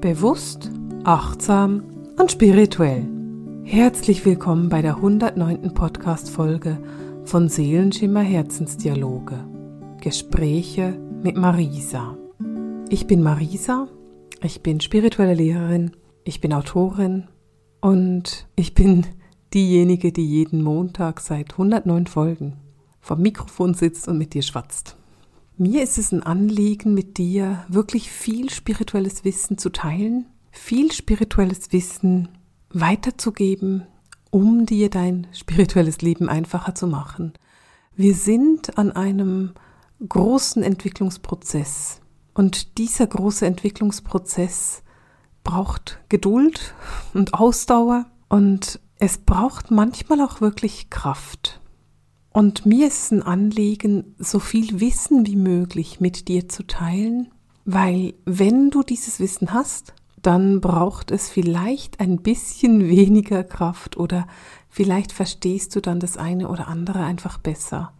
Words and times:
Bewusst, 0.00 0.70
achtsam 1.02 1.82
und 2.16 2.30
spirituell. 2.30 3.04
Herzlich 3.64 4.24
willkommen 4.24 4.68
bei 4.68 4.80
der 4.80 4.94
109. 4.94 5.74
Podcast-Folge 5.74 6.78
von 7.24 7.48
Seelenschimmer 7.48 8.20
Herzensdialoge. 8.20 9.44
Gespräche 10.00 10.96
mit 11.24 11.36
Marisa. 11.36 12.16
Ich 12.88 13.08
bin 13.08 13.24
Marisa, 13.24 13.88
ich 14.40 14.62
bin 14.62 14.80
spirituelle 14.80 15.34
Lehrerin, 15.34 15.90
ich 16.22 16.40
bin 16.40 16.52
Autorin 16.52 17.26
und 17.80 18.46
ich 18.54 18.74
bin 18.74 19.04
diejenige, 19.52 20.12
die 20.12 20.26
jeden 20.26 20.62
Montag 20.62 21.18
seit 21.18 21.54
109 21.54 22.06
Folgen 22.06 22.56
vom 23.00 23.20
Mikrofon 23.20 23.74
sitzt 23.74 24.06
und 24.06 24.16
mit 24.16 24.32
dir 24.32 24.42
schwatzt. 24.42 24.97
Mir 25.60 25.82
ist 25.82 25.98
es 25.98 26.12
ein 26.12 26.22
Anliegen, 26.22 26.94
mit 26.94 27.18
dir 27.18 27.64
wirklich 27.66 28.12
viel 28.12 28.48
spirituelles 28.48 29.24
Wissen 29.24 29.58
zu 29.58 29.70
teilen, 29.70 30.26
viel 30.52 30.92
spirituelles 30.92 31.72
Wissen 31.72 32.28
weiterzugeben, 32.70 33.84
um 34.30 34.66
dir 34.66 34.88
dein 34.88 35.26
spirituelles 35.32 36.00
Leben 36.00 36.28
einfacher 36.28 36.76
zu 36.76 36.86
machen. 36.86 37.32
Wir 37.96 38.14
sind 38.14 38.78
an 38.78 38.92
einem 38.92 39.54
großen 40.08 40.62
Entwicklungsprozess 40.62 42.02
und 42.34 42.78
dieser 42.78 43.08
große 43.08 43.44
Entwicklungsprozess 43.44 44.84
braucht 45.42 45.98
Geduld 46.08 46.72
und 47.14 47.34
Ausdauer 47.34 48.06
und 48.28 48.78
es 49.00 49.18
braucht 49.18 49.72
manchmal 49.72 50.20
auch 50.20 50.40
wirklich 50.40 50.88
Kraft. 50.88 51.57
Und 52.38 52.66
mir 52.66 52.86
ist 52.86 53.06
es 53.06 53.10
ein 53.10 53.22
Anliegen, 53.24 54.14
so 54.16 54.38
viel 54.38 54.78
Wissen 54.78 55.26
wie 55.26 55.34
möglich 55.34 55.98
mit 55.98 56.28
dir 56.28 56.48
zu 56.48 56.64
teilen, 56.64 57.32
weil 57.64 58.14
wenn 58.26 58.70
du 58.70 58.84
dieses 58.84 59.18
Wissen 59.18 59.52
hast, 59.52 59.92
dann 60.22 60.60
braucht 60.60 61.10
es 61.10 61.28
vielleicht 61.28 61.98
ein 61.98 62.22
bisschen 62.22 62.88
weniger 62.88 63.42
Kraft 63.42 63.96
oder 63.96 64.28
vielleicht 64.68 65.10
verstehst 65.10 65.74
du 65.74 65.80
dann 65.80 65.98
das 65.98 66.16
eine 66.16 66.46
oder 66.48 66.68
andere 66.68 67.00
einfach 67.00 67.38
besser, 67.38 67.92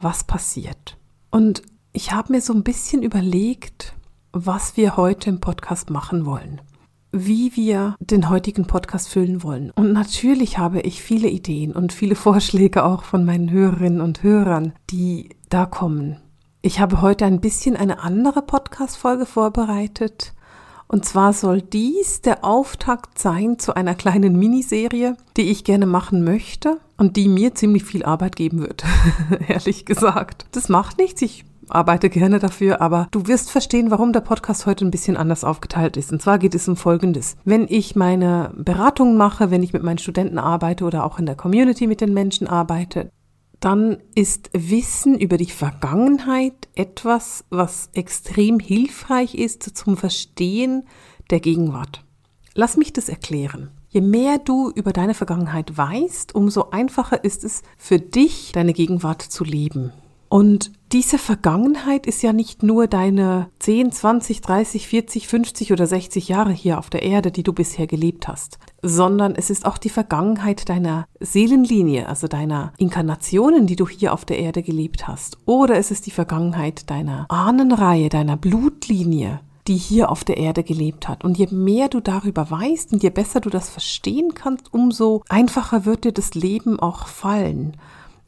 was 0.00 0.24
passiert. 0.24 0.96
Und 1.30 1.60
ich 1.92 2.12
habe 2.12 2.32
mir 2.32 2.40
so 2.40 2.54
ein 2.54 2.62
bisschen 2.64 3.02
überlegt, 3.02 3.94
was 4.32 4.78
wir 4.78 4.96
heute 4.96 5.28
im 5.28 5.40
Podcast 5.40 5.90
machen 5.90 6.24
wollen 6.24 6.62
wie 7.12 7.54
wir 7.54 7.94
den 8.00 8.28
heutigen 8.28 8.66
Podcast 8.66 9.08
füllen 9.08 9.42
wollen. 9.42 9.70
Und 9.70 9.92
natürlich 9.92 10.58
habe 10.58 10.80
ich 10.80 11.02
viele 11.02 11.28
Ideen 11.28 11.72
und 11.72 11.92
viele 11.92 12.14
Vorschläge 12.16 12.84
auch 12.84 13.04
von 13.04 13.24
meinen 13.24 13.50
Hörerinnen 13.50 14.00
und 14.00 14.22
Hörern, 14.22 14.72
die 14.90 15.30
da 15.48 15.66
kommen. 15.66 16.16
Ich 16.62 16.80
habe 16.80 17.02
heute 17.02 17.24
ein 17.26 17.40
bisschen 17.40 17.76
eine 17.76 18.00
andere 18.00 18.42
Podcast-Folge 18.42 19.26
vorbereitet. 19.26 20.32
Und 20.86 21.04
zwar 21.04 21.32
soll 21.32 21.62
dies 21.62 22.20
der 22.20 22.44
Auftakt 22.44 23.18
sein 23.18 23.58
zu 23.58 23.74
einer 23.74 23.94
kleinen 23.94 24.38
Miniserie, 24.38 25.16
die 25.36 25.50
ich 25.50 25.64
gerne 25.64 25.86
machen 25.86 26.22
möchte 26.22 26.78
und 26.98 27.16
die 27.16 27.28
mir 27.28 27.54
ziemlich 27.54 27.84
viel 27.84 28.04
Arbeit 28.04 28.36
geben 28.36 28.60
wird, 28.60 28.84
ehrlich 29.48 29.86
gesagt. 29.86 30.46
Das 30.52 30.68
macht 30.68 30.98
nichts. 30.98 31.22
Ich 31.22 31.44
arbeite 31.74 32.10
gerne 32.10 32.38
dafür, 32.38 32.80
aber 32.80 33.08
du 33.10 33.26
wirst 33.26 33.50
verstehen, 33.50 33.90
warum 33.90 34.12
der 34.12 34.20
Podcast 34.20 34.66
heute 34.66 34.84
ein 34.84 34.90
bisschen 34.90 35.16
anders 35.16 35.44
aufgeteilt 35.44 35.96
ist. 35.96 36.12
Und 36.12 36.22
zwar 36.22 36.38
geht 36.38 36.54
es 36.54 36.68
um 36.68 36.76
Folgendes. 36.76 37.36
Wenn 37.44 37.66
ich 37.68 37.96
meine 37.96 38.52
Beratungen 38.56 39.16
mache, 39.16 39.50
wenn 39.50 39.62
ich 39.62 39.72
mit 39.72 39.82
meinen 39.82 39.98
Studenten 39.98 40.38
arbeite 40.38 40.84
oder 40.84 41.04
auch 41.04 41.18
in 41.18 41.26
der 41.26 41.36
Community 41.36 41.86
mit 41.86 42.00
den 42.00 42.14
Menschen 42.14 42.46
arbeite, 42.46 43.10
dann 43.60 43.98
ist 44.14 44.50
Wissen 44.52 45.16
über 45.16 45.36
die 45.36 45.46
Vergangenheit 45.46 46.68
etwas, 46.74 47.44
was 47.48 47.90
extrem 47.92 48.58
hilfreich 48.58 49.36
ist 49.36 49.62
zum 49.76 49.96
Verstehen 49.96 50.84
der 51.30 51.38
Gegenwart. 51.38 52.04
Lass 52.54 52.76
mich 52.76 52.92
das 52.92 53.08
erklären. 53.08 53.70
Je 53.88 54.00
mehr 54.00 54.38
du 54.38 54.70
über 54.74 54.92
deine 54.92 55.14
Vergangenheit 55.14 55.76
weißt, 55.76 56.34
umso 56.34 56.70
einfacher 56.70 57.22
ist 57.24 57.44
es 57.44 57.62
für 57.76 57.98
dich, 57.98 58.50
deine 58.52 58.72
Gegenwart 58.72 59.22
zu 59.22 59.44
leben. 59.44 59.92
Und 60.28 60.72
diese 60.92 61.16
Vergangenheit 61.16 62.06
ist 62.06 62.22
ja 62.22 62.34
nicht 62.34 62.62
nur 62.62 62.86
deine 62.86 63.48
10, 63.60 63.92
20, 63.92 64.42
30, 64.42 64.88
40, 64.88 65.26
50 65.26 65.72
oder 65.72 65.86
60 65.86 66.28
Jahre 66.28 66.52
hier 66.52 66.78
auf 66.78 66.90
der 66.90 67.02
Erde, 67.02 67.30
die 67.30 67.42
du 67.42 67.54
bisher 67.54 67.86
gelebt 67.86 68.28
hast, 68.28 68.58
sondern 68.82 69.34
es 69.34 69.48
ist 69.48 69.64
auch 69.64 69.78
die 69.78 69.88
Vergangenheit 69.88 70.68
deiner 70.68 71.06
Seelenlinie, 71.18 72.08
also 72.08 72.28
deiner 72.28 72.74
Inkarnationen, 72.76 73.66
die 73.66 73.76
du 73.76 73.88
hier 73.88 74.12
auf 74.12 74.26
der 74.26 74.38
Erde 74.38 74.62
gelebt 74.62 75.08
hast. 75.08 75.38
Oder 75.46 75.76
es 75.76 75.90
ist 75.90 76.04
die 76.04 76.10
Vergangenheit 76.10 76.90
deiner 76.90 77.24
Ahnenreihe, 77.30 78.10
deiner 78.10 78.36
Blutlinie, 78.36 79.40
die 79.68 79.76
hier 79.76 80.10
auf 80.10 80.24
der 80.24 80.36
Erde 80.36 80.62
gelebt 80.62 81.08
hat. 81.08 81.24
Und 81.24 81.38
je 81.38 81.46
mehr 81.50 81.88
du 81.88 82.00
darüber 82.00 82.50
weißt 82.50 82.92
und 82.92 83.02
je 83.02 83.10
besser 83.10 83.40
du 83.40 83.48
das 83.48 83.70
verstehen 83.70 84.34
kannst, 84.34 84.74
umso 84.74 85.22
einfacher 85.30 85.86
wird 85.86 86.04
dir 86.04 86.12
das 86.12 86.34
Leben 86.34 86.78
auch 86.78 87.06
fallen 87.06 87.78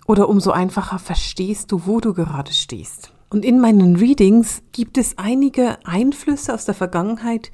oder 0.06 0.28
umso 0.28 0.50
einfacher 0.50 0.98
verstehst 0.98 1.72
du, 1.72 1.86
wo 1.86 2.00
du 2.00 2.14
gerade 2.14 2.52
stehst. 2.52 3.12
Und 3.30 3.44
in 3.44 3.60
meinen 3.60 3.96
Readings 3.96 4.62
gibt 4.72 4.98
es 4.98 5.18
einige 5.18 5.78
Einflüsse 5.84 6.54
aus 6.54 6.64
der 6.64 6.74
Vergangenheit, 6.74 7.50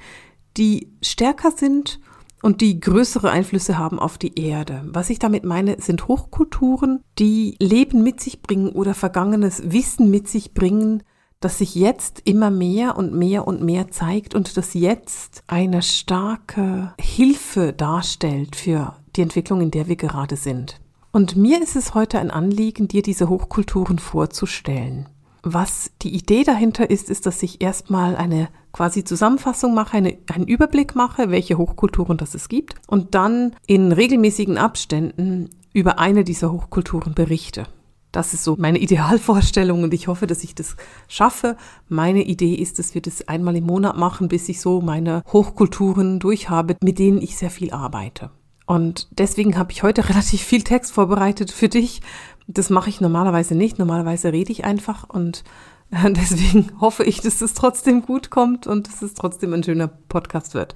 die 0.56 0.92
stärker 1.00 1.52
sind 1.52 2.00
und 2.42 2.60
die 2.60 2.80
größere 2.80 3.30
Einflüsse 3.30 3.78
haben 3.78 3.98
auf 3.98 4.18
die 4.18 4.38
Erde. 4.38 4.82
Was 4.86 5.10
ich 5.10 5.18
damit 5.18 5.44
meine, 5.44 5.80
sind 5.80 6.08
Hochkulturen, 6.08 7.02
die 7.18 7.56
Leben 7.60 8.02
mit 8.02 8.20
sich 8.20 8.42
bringen 8.42 8.70
oder 8.70 8.94
vergangenes 8.94 9.72
Wissen 9.72 10.10
mit 10.10 10.28
sich 10.28 10.54
bringen, 10.54 11.02
das 11.40 11.58
sich 11.58 11.74
jetzt 11.74 12.20
immer 12.26 12.50
mehr 12.50 12.96
und 12.96 13.14
mehr 13.14 13.46
und 13.46 13.62
mehr 13.62 13.90
zeigt 13.90 14.34
und 14.34 14.56
das 14.56 14.74
jetzt 14.74 15.42
eine 15.46 15.82
starke 15.82 16.92
Hilfe 17.00 17.72
darstellt 17.72 18.56
für 18.56 18.96
die 19.16 19.22
Entwicklung, 19.22 19.62
in 19.62 19.70
der 19.70 19.88
wir 19.88 19.96
gerade 19.96 20.36
sind. 20.36 20.80
Und 21.12 21.34
mir 21.34 21.60
ist 21.60 21.74
es 21.74 21.94
heute 21.94 22.20
ein 22.20 22.30
Anliegen, 22.30 22.86
dir 22.86 23.02
diese 23.02 23.28
Hochkulturen 23.28 23.98
vorzustellen. 23.98 25.08
Was 25.42 25.90
die 26.02 26.14
Idee 26.14 26.44
dahinter 26.44 26.88
ist, 26.90 27.10
ist, 27.10 27.26
dass 27.26 27.42
ich 27.42 27.60
erstmal 27.62 28.14
eine 28.14 28.48
quasi 28.72 29.02
Zusammenfassung 29.02 29.74
mache, 29.74 29.96
eine, 29.96 30.18
einen 30.32 30.46
Überblick 30.46 30.94
mache, 30.94 31.30
welche 31.30 31.58
Hochkulturen 31.58 32.16
das 32.16 32.34
es 32.34 32.48
gibt 32.48 32.76
und 32.86 33.14
dann 33.14 33.56
in 33.66 33.90
regelmäßigen 33.90 34.58
Abständen 34.58 35.50
über 35.72 35.98
eine 35.98 36.24
dieser 36.24 36.52
Hochkulturen 36.52 37.14
berichte. 37.14 37.66
Das 38.12 38.34
ist 38.34 38.44
so 38.44 38.56
meine 38.58 38.78
Idealvorstellung 38.80 39.82
und 39.82 39.94
ich 39.94 40.06
hoffe, 40.06 40.28
dass 40.28 40.44
ich 40.44 40.54
das 40.54 40.76
schaffe. 41.08 41.56
Meine 41.88 42.22
Idee 42.22 42.54
ist, 42.54 42.78
dass 42.78 42.94
wir 42.94 43.02
das 43.02 43.26
einmal 43.26 43.56
im 43.56 43.64
Monat 43.64 43.96
machen, 43.96 44.28
bis 44.28 44.48
ich 44.48 44.60
so 44.60 44.80
meine 44.80 45.22
Hochkulturen 45.32 46.20
durchhabe, 46.20 46.76
mit 46.82 46.98
denen 46.98 47.22
ich 47.22 47.36
sehr 47.36 47.50
viel 47.50 47.72
arbeite. 47.72 48.30
Und 48.70 49.08
deswegen 49.10 49.58
habe 49.58 49.72
ich 49.72 49.82
heute 49.82 50.08
relativ 50.08 50.42
viel 50.42 50.62
Text 50.62 50.92
vorbereitet 50.92 51.50
für 51.50 51.68
dich. 51.68 52.02
Das 52.46 52.70
mache 52.70 52.88
ich 52.88 53.00
normalerweise 53.00 53.56
nicht. 53.56 53.80
Normalerweise 53.80 54.32
rede 54.32 54.52
ich 54.52 54.64
einfach 54.64 55.08
und 55.08 55.42
deswegen 55.90 56.70
hoffe 56.80 57.02
ich, 57.02 57.20
dass 57.20 57.40
es 57.40 57.54
trotzdem 57.54 58.02
gut 58.02 58.30
kommt 58.30 58.68
und 58.68 58.86
dass 58.86 59.02
es 59.02 59.14
trotzdem 59.14 59.54
ein 59.54 59.64
schöner 59.64 59.88
Podcast 59.88 60.54
wird. 60.54 60.74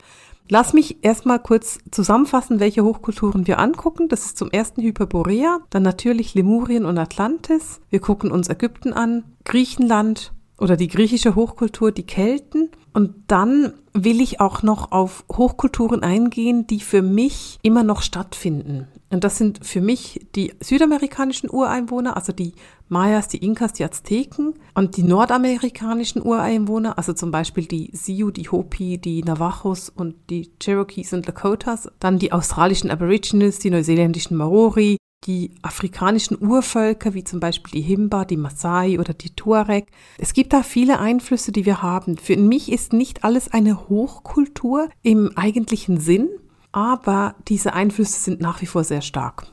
Lass 0.48 0.72
mich 0.72 1.04
erstmal 1.04 1.38
kurz 1.38 1.78
zusammenfassen, 1.92 2.58
welche 2.58 2.82
Hochkulturen 2.82 3.46
wir 3.46 3.60
angucken. 3.60 4.08
Das 4.08 4.26
ist 4.26 4.38
zum 4.38 4.50
ersten 4.50 4.82
Hyperborea, 4.82 5.60
dann 5.70 5.84
natürlich 5.84 6.34
Lemurien 6.34 6.86
und 6.86 6.98
Atlantis. 6.98 7.80
Wir 7.90 8.00
gucken 8.00 8.32
uns 8.32 8.48
Ägypten 8.48 8.92
an, 8.92 9.22
Griechenland 9.44 10.32
oder 10.58 10.76
die 10.76 10.88
griechische 10.88 11.36
Hochkultur, 11.36 11.92
die 11.92 12.06
Kelten 12.06 12.70
und 12.94 13.12
dann 13.26 13.74
will 13.92 14.20
ich 14.20 14.40
auch 14.40 14.62
noch 14.62 14.92
auf 14.92 15.24
Hochkulturen 15.30 16.02
eingehen, 16.02 16.66
die 16.66 16.80
für 16.80 17.02
mich 17.02 17.58
immer 17.62 17.82
noch 17.82 18.02
stattfinden. 18.02 18.86
Und 19.10 19.24
das 19.24 19.36
sind 19.36 19.64
für 19.64 19.80
mich 19.80 20.26
die 20.34 20.54
südamerikanischen 20.60 21.50
Ureinwohner, 21.50 22.16
also 22.16 22.32
die 22.32 22.54
Mayas, 22.88 23.28
die 23.28 23.44
Inkas, 23.44 23.72
die 23.72 23.84
Azteken 23.84 24.54
und 24.74 24.96
die 24.96 25.02
nordamerikanischen 25.02 26.22
Ureinwohner, 26.22 26.96
also 26.98 27.12
zum 27.12 27.30
Beispiel 27.30 27.66
die 27.66 27.90
Sioux, 27.92 28.30
die 28.30 28.48
Hopi, 28.48 28.98
die 28.98 29.22
Navajos 29.22 29.88
und 29.88 30.14
die 30.30 30.50
Cherokees 30.60 31.12
und 31.12 31.26
Lakotas, 31.26 31.88
dann 32.00 32.18
die 32.18 32.32
australischen 32.32 32.90
Aborigines, 32.90 33.58
die 33.58 33.70
neuseeländischen 33.70 34.36
Maori, 34.36 34.96
die 35.26 35.52
afrikanischen 35.62 36.40
Urvölker, 36.40 37.14
wie 37.14 37.24
zum 37.24 37.40
Beispiel 37.40 37.80
die 37.80 37.86
Himba, 37.86 38.24
die 38.24 38.36
Maasai 38.36 38.98
oder 38.98 39.14
die 39.14 39.30
Tuareg. 39.30 39.86
Es 40.18 40.34
gibt 40.34 40.52
da 40.52 40.62
viele 40.62 40.98
Einflüsse, 40.98 41.52
die 41.52 41.66
wir 41.66 41.82
haben. 41.82 42.18
Für 42.18 42.36
mich 42.36 42.70
ist 42.70 42.92
nicht 42.92 43.24
alles 43.24 43.52
eine 43.52 43.88
Hochkultur 43.88 44.88
im 45.02 45.32
eigentlichen 45.36 45.98
Sinn, 45.98 46.28
aber 46.72 47.36
diese 47.48 47.72
Einflüsse 47.72 48.20
sind 48.20 48.40
nach 48.40 48.60
wie 48.60 48.66
vor 48.66 48.84
sehr 48.84 49.02
stark. 49.02 49.46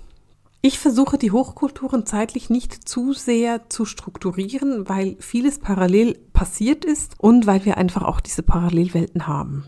Ich 0.63 0.77
versuche 0.77 1.18
die 1.18 1.31
Hochkulturen 1.31 2.06
zeitlich 2.06 2.51
nicht 2.51 2.88
zu 2.88 3.13
sehr 3.13 3.67
zu 3.69 3.85
strukturieren, 3.85 4.88
weil 4.88 5.15
vieles 5.19 5.57
parallel 5.57 6.19
passiert 6.33 6.85
ist 6.85 7.15
und 7.17 7.47
weil 7.47 7.65
wir 7.65 7.77
einfach 7.77 8.03
auch 8.03 8.19
diese 8.19 8.44
Parallelwelten 8.44 9.25
haben. 9.25 9.65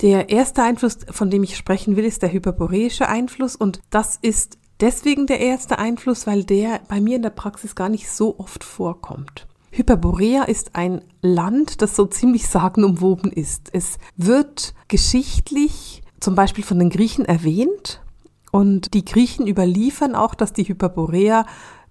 Der 0.00 0.30
erste 0.30 0.64
Einfluss, 0.64 0.98
von 1.10 1.30
dem 1.30 1.44
ich 1.44 1.56
sprechen 1.56 1.94
will, 1.94 2.04
ist 2.04 2.22
der 2.22 2.32
hyperboreische 2.32 3.08
Einfluss 3.08 3.54
und 3.54 3.80
das 3.90 4.18
ist 4.20 4.58
deswegen 4.82 5.26
der 5.26 5.40
erste 5.40 5.78
Einfluss, 5.78 6.26
weil 6.26 6.44
der 6.44 6.80
bei 6.88 7.00
mir 7.00 7.16
in 7.16 7.22
der 7.22 7.30
Praxis 7.30 7.74
gar 7.74 7.88
nicht 7.88 8.10
so 8.10 8.38
oft 8.38 8.64
vorkommt. 8.64 9.46
Hyperborea 9.70 10.42
ist 10.42 10.76
ein 10.76 11.00
Land, 11.22 11.80
das 11.80 11.96
so 11.96 12.04
ziemlich 12.04 12.46
sagenumwoben 12.46 13.32
ist. 13.32 13.70
Es 13.72 13.98
wird 14.16 14.74
geschichtlich 14.88 16.02
zum 16.20 16.34
Beispiel 16.34 16.62
von 16.62 16.78
den 16.78 16.90
Griechen 16.90 17.24
erwähnt 17.24 18.02
und 18.50 18.92
die 18.92 19.04
Griechen 19.04 19.46
überliefern 19.46 20.14
auch, 20.14 20.34
dass 20.34 20.52
die 20.52 20.64
Hyperborea 20.64 21.46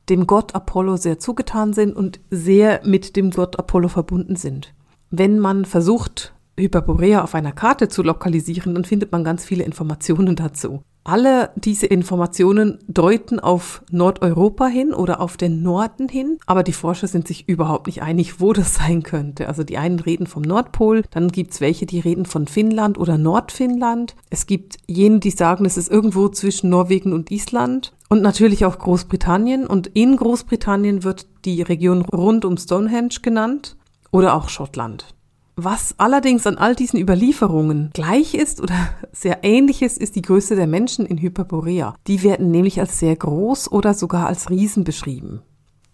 dem 0.10 0.28
Gott 0.28 0.54
Apollo 0.54 0.98
sehr 0.98 1.18
zugetan 1.18 1.74
sind 1.74 1.96
und 1.96 2.20
sehr 2.30 2.82
mit 2.86 3.16
dem 3.16 3.32
Gott 3.32 3.58
Apollo 3.58 3.88
verbunden 3.88 4.36
sind. 4.36 4.74
Wenn 5.10 5.40
man 5.40 5.66
versucht, 5.66 6.34
Hyperborea 6.60 7.24
auf 7.24 7.34
einer 7.34 7.52
Karte 7.52 7.88
zu 7.88 8.04
lokalisieren, 8.04 8.76
dann 8.76 8.86
findet 8.86 9.12
man 9.12 9.24
ganz 9.24 9.44
viele 9.44 9.64
Informationen 9.64 10.36
dazu. 10.36 10.84
Alle 11.03 11.50
diese 11.56 11.88
Informationen 11.88 12.77
deuten 12.88 13.39
auf 13.39 13.81
Nordeuropa 13.89 14.68
hin 14.68 14.94
oder 14.94 15.19
auf 15.19 15.36
den 15.36 15.63
Norden 15.63 16.07
hin, 16.07 16.38
aber 16.45 16.62
die 16.62 16.74
Forscher 16.74 17.07
sind 17.07 17.27
sich 17.27 17.50
überhaupt 17.50 17.88
nicht 17.88 18.03
einig, 18.03 18.39
wo 18.39 18.53
das 18.53 18.75
sein 18.75 19.01
könnte. 19.01 19.48
Also 19.48 19.63
die 19.63 19.77
einen 19.77 20.00
reden 20.00 20.27
vom 20.27 20.44
Nordpol, 20.44 21.03
dann 21.09 21.30
gibt 21.30 21.53
es 21.53 21.62
welche, 21.62 21.88
die 21.88 22.00
reden 22.00 22.25
von 22.25 22.48
Finnland 22.48 23.00
oder 23.00 23.18
Nordfinnland. 23.18 24.15
Es 24.30 24.45
gibt 24.45 24.77
jene, 24.88 25.19
die 25.19 25.31
sagen, 25.31 25.65
es 25.65 25.77
ist 25.77 25.89
irgendwo 25.89 26.30
zwischen 26.30 26.69
Norwegen 26.69 27.13
und 27.13 27.31
Island 27.31 27.94
und 28.09 28.21
natürlich 28.21 28.65
auch 28.65 28.77
Großbritannien. 28.77 29.65
Und 29.65 29.88
in 29.88 30.18
Großbritannien 30.18 31.04
wird 31.04 31.25
die 31.45 31.63
Region 31.63 32.04
rund 32.04 32.45
um 32.45 32.57
Stonehenge 32.57 33.21
genannt 33.24 33.75
oder 34.12 34.36
auch 34.36 34.50
Schottland. 34.50 35.15
Was 35.56 35.95
allerdings 35.98 36.48
an 36.48 36.57
all 36.57 36.75
diesen 36.75 37.00
Überlieferungen 37.00 37.92
gleich 37.94 38.33
ist 38.33 38.62
oder 38.62 38.89
sehr 39.12 39.44
ähnlich 39.44 39.81
ist, 39.81 39.98
ist 39.98 40.15
die 40.15 40.21
Größe 40.21 40.56
der 40.56 40.68
Menschen 40.68 41.06
in 41.06 41.18
Hyperborea. 41.18 41.95
Die 42.07 42.24
werden 42.24 42.51
nämlich 42.51 42.80
als 42.80 43.00
sehr 43.00 43.15
groß 43.15 43.71
oder 43.71 43.94
sogar 43.94 44.27
als 44.27 44.50
Riesen 44.50 44.83
beschrieben. 44.83 45.42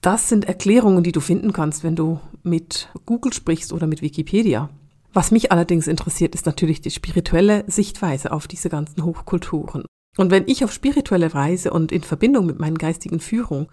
Das 0.01 0.29
sind 0.29 0.45
Erklärungen, 0.45 1.03
die 1.03 1.11
du 1.11 1.19
finden 1.19 1.53
kannst, 1.53 1.83
wenn 1.83 1.95
du 1.95 2.19
mit 2.43 2.89
Google 3.05 3.33
sprichst 3.33 3.73
oder 3.73 3.87
mit 3.87 4.01
Wikipedia. 4.01 4.69
Was 5.11 5.31
mich 5.31 5.51
allerdings 5.51 5.87
interessiert, 5.87 6.35
ist 6.35 6.45
natürlich 6.45 6.81
die 6.81 6.91
spirituelle 6.91 7.63
Sichtweise 7.67 8.31
auf 8.31 8.47
diese 8.47 8.69
ganzen 8.69 9.03
Hochkulturen. 9.03 9.83
Und 10.17 10.31
wenn 10.31 10.47
ich 10.47 10.63
auf 10.63 10.71
spirituelle 10.71 11.33
Weise 11.33 11.71
und 11.71 11.91
in 11.91 12.03
Verbindung 12.03 12.45
mit 12.45 12.59
meinen 12.59 12.77
geistigen 12.77 13.19
Führungen 13.19 13.67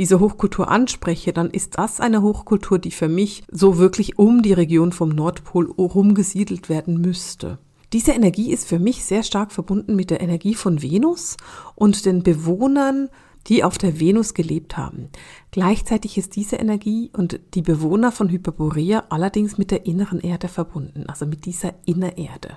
diese 0.00 0.18
Hochkultur 0.18 0.70
anspreche, 0.70 1.34
dann 1.34 1.50
ist 1.50 1.76
das 1.76 2.00
eine 2.00 2.22
Hochkultur, 2.22 2.78
die 2.78 2.90
für 2.90 3.06
mich 3.10 3.44
so 3.52 3.76
wirklich 3.76 4.18
um 4.18 4.40
die 4.40 4.54
Region 4.54 4.92
vom 4.92 5.10
Nordpol 5.10 5.70
rumgesiedelt 5.70 6.70
werden 6.70 7.02
müsste. 7.02 7.58
Diese 7.92 8.12
Energie 8.12 8.50
ist 8.50 8.66
für 8.66 8.78
mich 8.78 9.04
sehr 9.04 9.22
stark 9.22 9.52
verbunden 9.52 9.94
mit 9.94 10.08
der 10.08 10.22
Energie 10.22 10.54
von 10.54 10.80
Venus 10.80 11.36
und 11.74 12.06
den 12.06 12.22
Bewohnern, 12.22 13.10
die 13.46 13.62
auf 13.62 13.76
der 13.76 14.00
Venus 14.00 14.32
gelebt 14.32 14.78
haben. 14.78 15.10
Gleichzeitig 15.50 16.16
ist 16.16 16.34
diese 16.34 16.56
Energie 16.56 17.10
und 17.14 17.38
die 17.52 17.62
Bewohner 17.62 18.10
von 18.10 18.30
Hyperborea 18.30 19.04
allerdings 19.10 19.58
mit 19.58 19.70
der 19.70 19.84
inneren 19.84 20.20
Erde 20.20 20.48
verbunden, 20.48 21.04
also 21.08 21.26
mit 21.26 21.44
dieser 21.44 21.74
Innererde. 21.84 22.56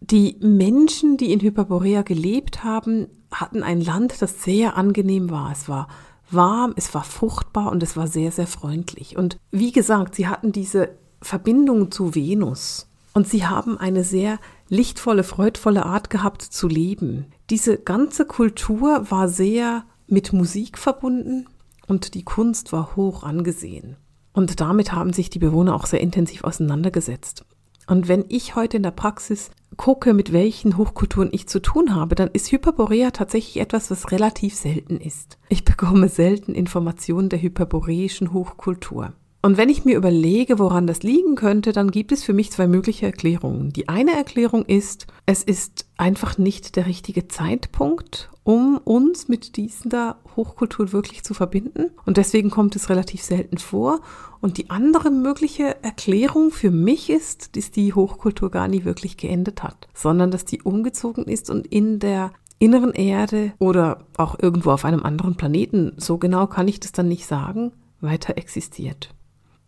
Die 0.00 0.36
Menschen, 0.40 1.18
die 1.18 1.34
in 1.34 1.40
Hyperborea 1.40 2.00
gelebt 2.00 2.64
haben, 2.64 3.08
hatten 3.30 3.62
ein 3.62 3.82
Land, 3.82 4.22
das 4.22 4.42
sehr 4.42 4.78
angenehm 4.78 5.28
war. 5.28 5.52
Es 5.52 5.68
war 5.68 5.88
warm, 6.30 6.74
es 6.76 6.94
war 6.94 7.04
fruchtbar 7.04 7.70
und 7.70 7.82
es 7.82 7.96
war 7.96 8.06
sehr, 8.06 8.30
sehr 8.32 8.46
freundlich. 8.46 9.16
Und 9.16 9.38
wie 9.50 9.72
gesagt, 9.72 10.14
sie 10.14 10.28
hatten 10.28 10.52
diese 10.52 10.90
Verbindung 11.20 11.90
zu 11.90 12.14
Venus 12.14 12.88
und 13.14 13.28
sie 13.28 13.46
haben 13.46 13.78
eine 13.78 14.04
sehr 14.04 14.38
lichtvolle, 14.68 15.24
freudvolle 15.24 15.86
Art 15.86 16.10
gehabt 16.10 16.42
zu 16.42 16.68
leben. 16.68 17.26
Diese 17.50 17.78
ganze 17.78 18.24
Kultur 18.26 19.10
war 19.10 19.28
sehr 19.28 19.84
mit 20.06 20.32
Musik 20.32 20.78
verbunden 20.78 21.46
und 21.86 22.14
die 22.14 22.24
Kunst 22.24 22.72
war 22.72 22.96
hoch 22.96 23.22
angesehen. 23.22 23.96
Und 24.32 24.60
damit 24.60 24.92
haben 24.92 25.12
sich 25.12 25.30
die 25.30 25.40
Bewohner 25.40 25.74
auch 25.74 25.86
sehr 25.86 26.00
intensiv 26.00 26.44
auseinandergesetzt. 26.44 27.44
Und 27.88 28.06
wenn 28.06 28.26
ich 28.28 28.54
heute 28.54 28.76
in 28.76 28.82
der 28.82 28.90
Praxis 28.90 29.50
gucke, 29.78 30.12
mit 30.12 30.30
welchen 30.30 30.76
Hochkulturen 30.76 31.30
ich 31.32 31.48
zu 31.48 31.58
tun 31.60 31.94
habe, 31.94 32.14
dann 32.14 32.28
ist 32.28 32.52
Hyperborea 32.52 33.12
tatsächlich 33.12 33.60
etwas, 33.60 33.90
was 33.90 34.12
relativ 34.12 34.54
selten 34.54 34.98
ist. 34.98 35.38
Ich 35.48 35.64
bekomme 35.64 36.08
selten 36.10 36.54
Informationen 36.54 37.30
der 37.30 37.40
hyperboreischen 37.40 38.34
Hochkultur. 38.34 39.14
Und 39.40 39.56
wenn 39.56 39.68
ich 39.68 39.84
mir 39.84 39.96
überlege, 39.96 40.58
woran 40.58 40.88
das 40.88 41.04
liegen 41.04 41.36
könnte, 41.36 41.72
dann 41.72 41.92
gibt 41.92 42.10
es 42.10 42.24
für 42.24 42.32
mich 42.32 42.50
zwei 42.50 42.66
mögliche 42.66 43.06
Erklärungen. 43.06 43.72
Die 43.72 43.88
eine 43.88 44.12
Erklärung 44.16 44.64
ist, 44.64 45.06
es 45.26 45.44
ist 45.44 45.86
einfach 45.96 46.38
nicht 46.38 46.74
der 46.74 46.86
richtige 46.86 47.28
Zeitpunkt, 47.28 48.30
um 48.42 48.78
uns 48.78 49.28
mit 49.28 49.56
dieser 49.56 50.16
Hochkultur 50.34 50.92
wirklich 50.92 51.22
zu 51.22 51.34
verbinden. 51.34 51.90
Und 52.04 52.16
deswegen 52.16 52.50
kommt 52.50 52.74
es 52.74 52.90
relativ 52.90 53.22
selten 53.22 53.58
vor. 53.58 54.00
Und 54.40 54.58
die 54.58 54.70
andere 54.70 55.10
mögliche 55.10 55.82
Erklärung 55.84 56.50
für 56.50 56.72
mich 56.72 57.08
ist, 57.08 57.56
dass 57.56 57.70
die 57.70 57.94
Hochkultur 57.94 58.50
gar 58.50 58.66
nie 58.66 58.84
wirklich 58.84 59.16
geendet 59.16 59.62
hat, 59.62 59.88
sondern 59.94 60.32
dass 60.32 60.46
die 60.46 60.62
umgezogen 60.62 61.24
ist 61.24 61.48
und 61.48 61.66
in 61.68 62.00
der 62.00 62.32
inneren 62.58 62.92
Erde 62.92 63.52
oder 63.60 64.04
auch 64.16 64.36
irgendwo 64.40 64.72
auf 64.72 64.84
einem 64.84 65.04
anderen 65.04 65.36
Planeten, 65.36 65.92
so 65.96 66.18
genau 66.18 66.48
kann 66.48 66.66
ich 66.66 66.80
das 66.80 66.90
dann 66.90 67.06
nicht 67.06 67.26
sagen, 67.26 67.72
weiter 68.00 68.36
existiert. 68.36 69.14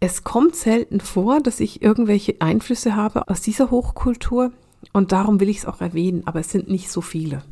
Es 0.03 0.25
kommt 0.25 0.57
selten 0.57 1.01
vor, 1.01 1.41
dass 1.41 1.61
ich 1.61 1.83
irgendwelche 1.83 2.41
Einflüsse 2.41 2.97
habe 2.97 3.29
aus 3.29 3.43
dieser 3.43 3.71
Hochkultur 3.71 4.51
und 4.95 5.13
darum 5.13 5.41
will 5.41 5.51
ich 5.51 5.59
es 5.59 5.67
auch 5.67 5.83
erwähnen, 5.83 6.23
aber 6.25 6.41
es 6.41 6.51
sind 6.51 6.71
nicht 6.71 6.91
so 6.91 7.03
viele. 7.03 7.43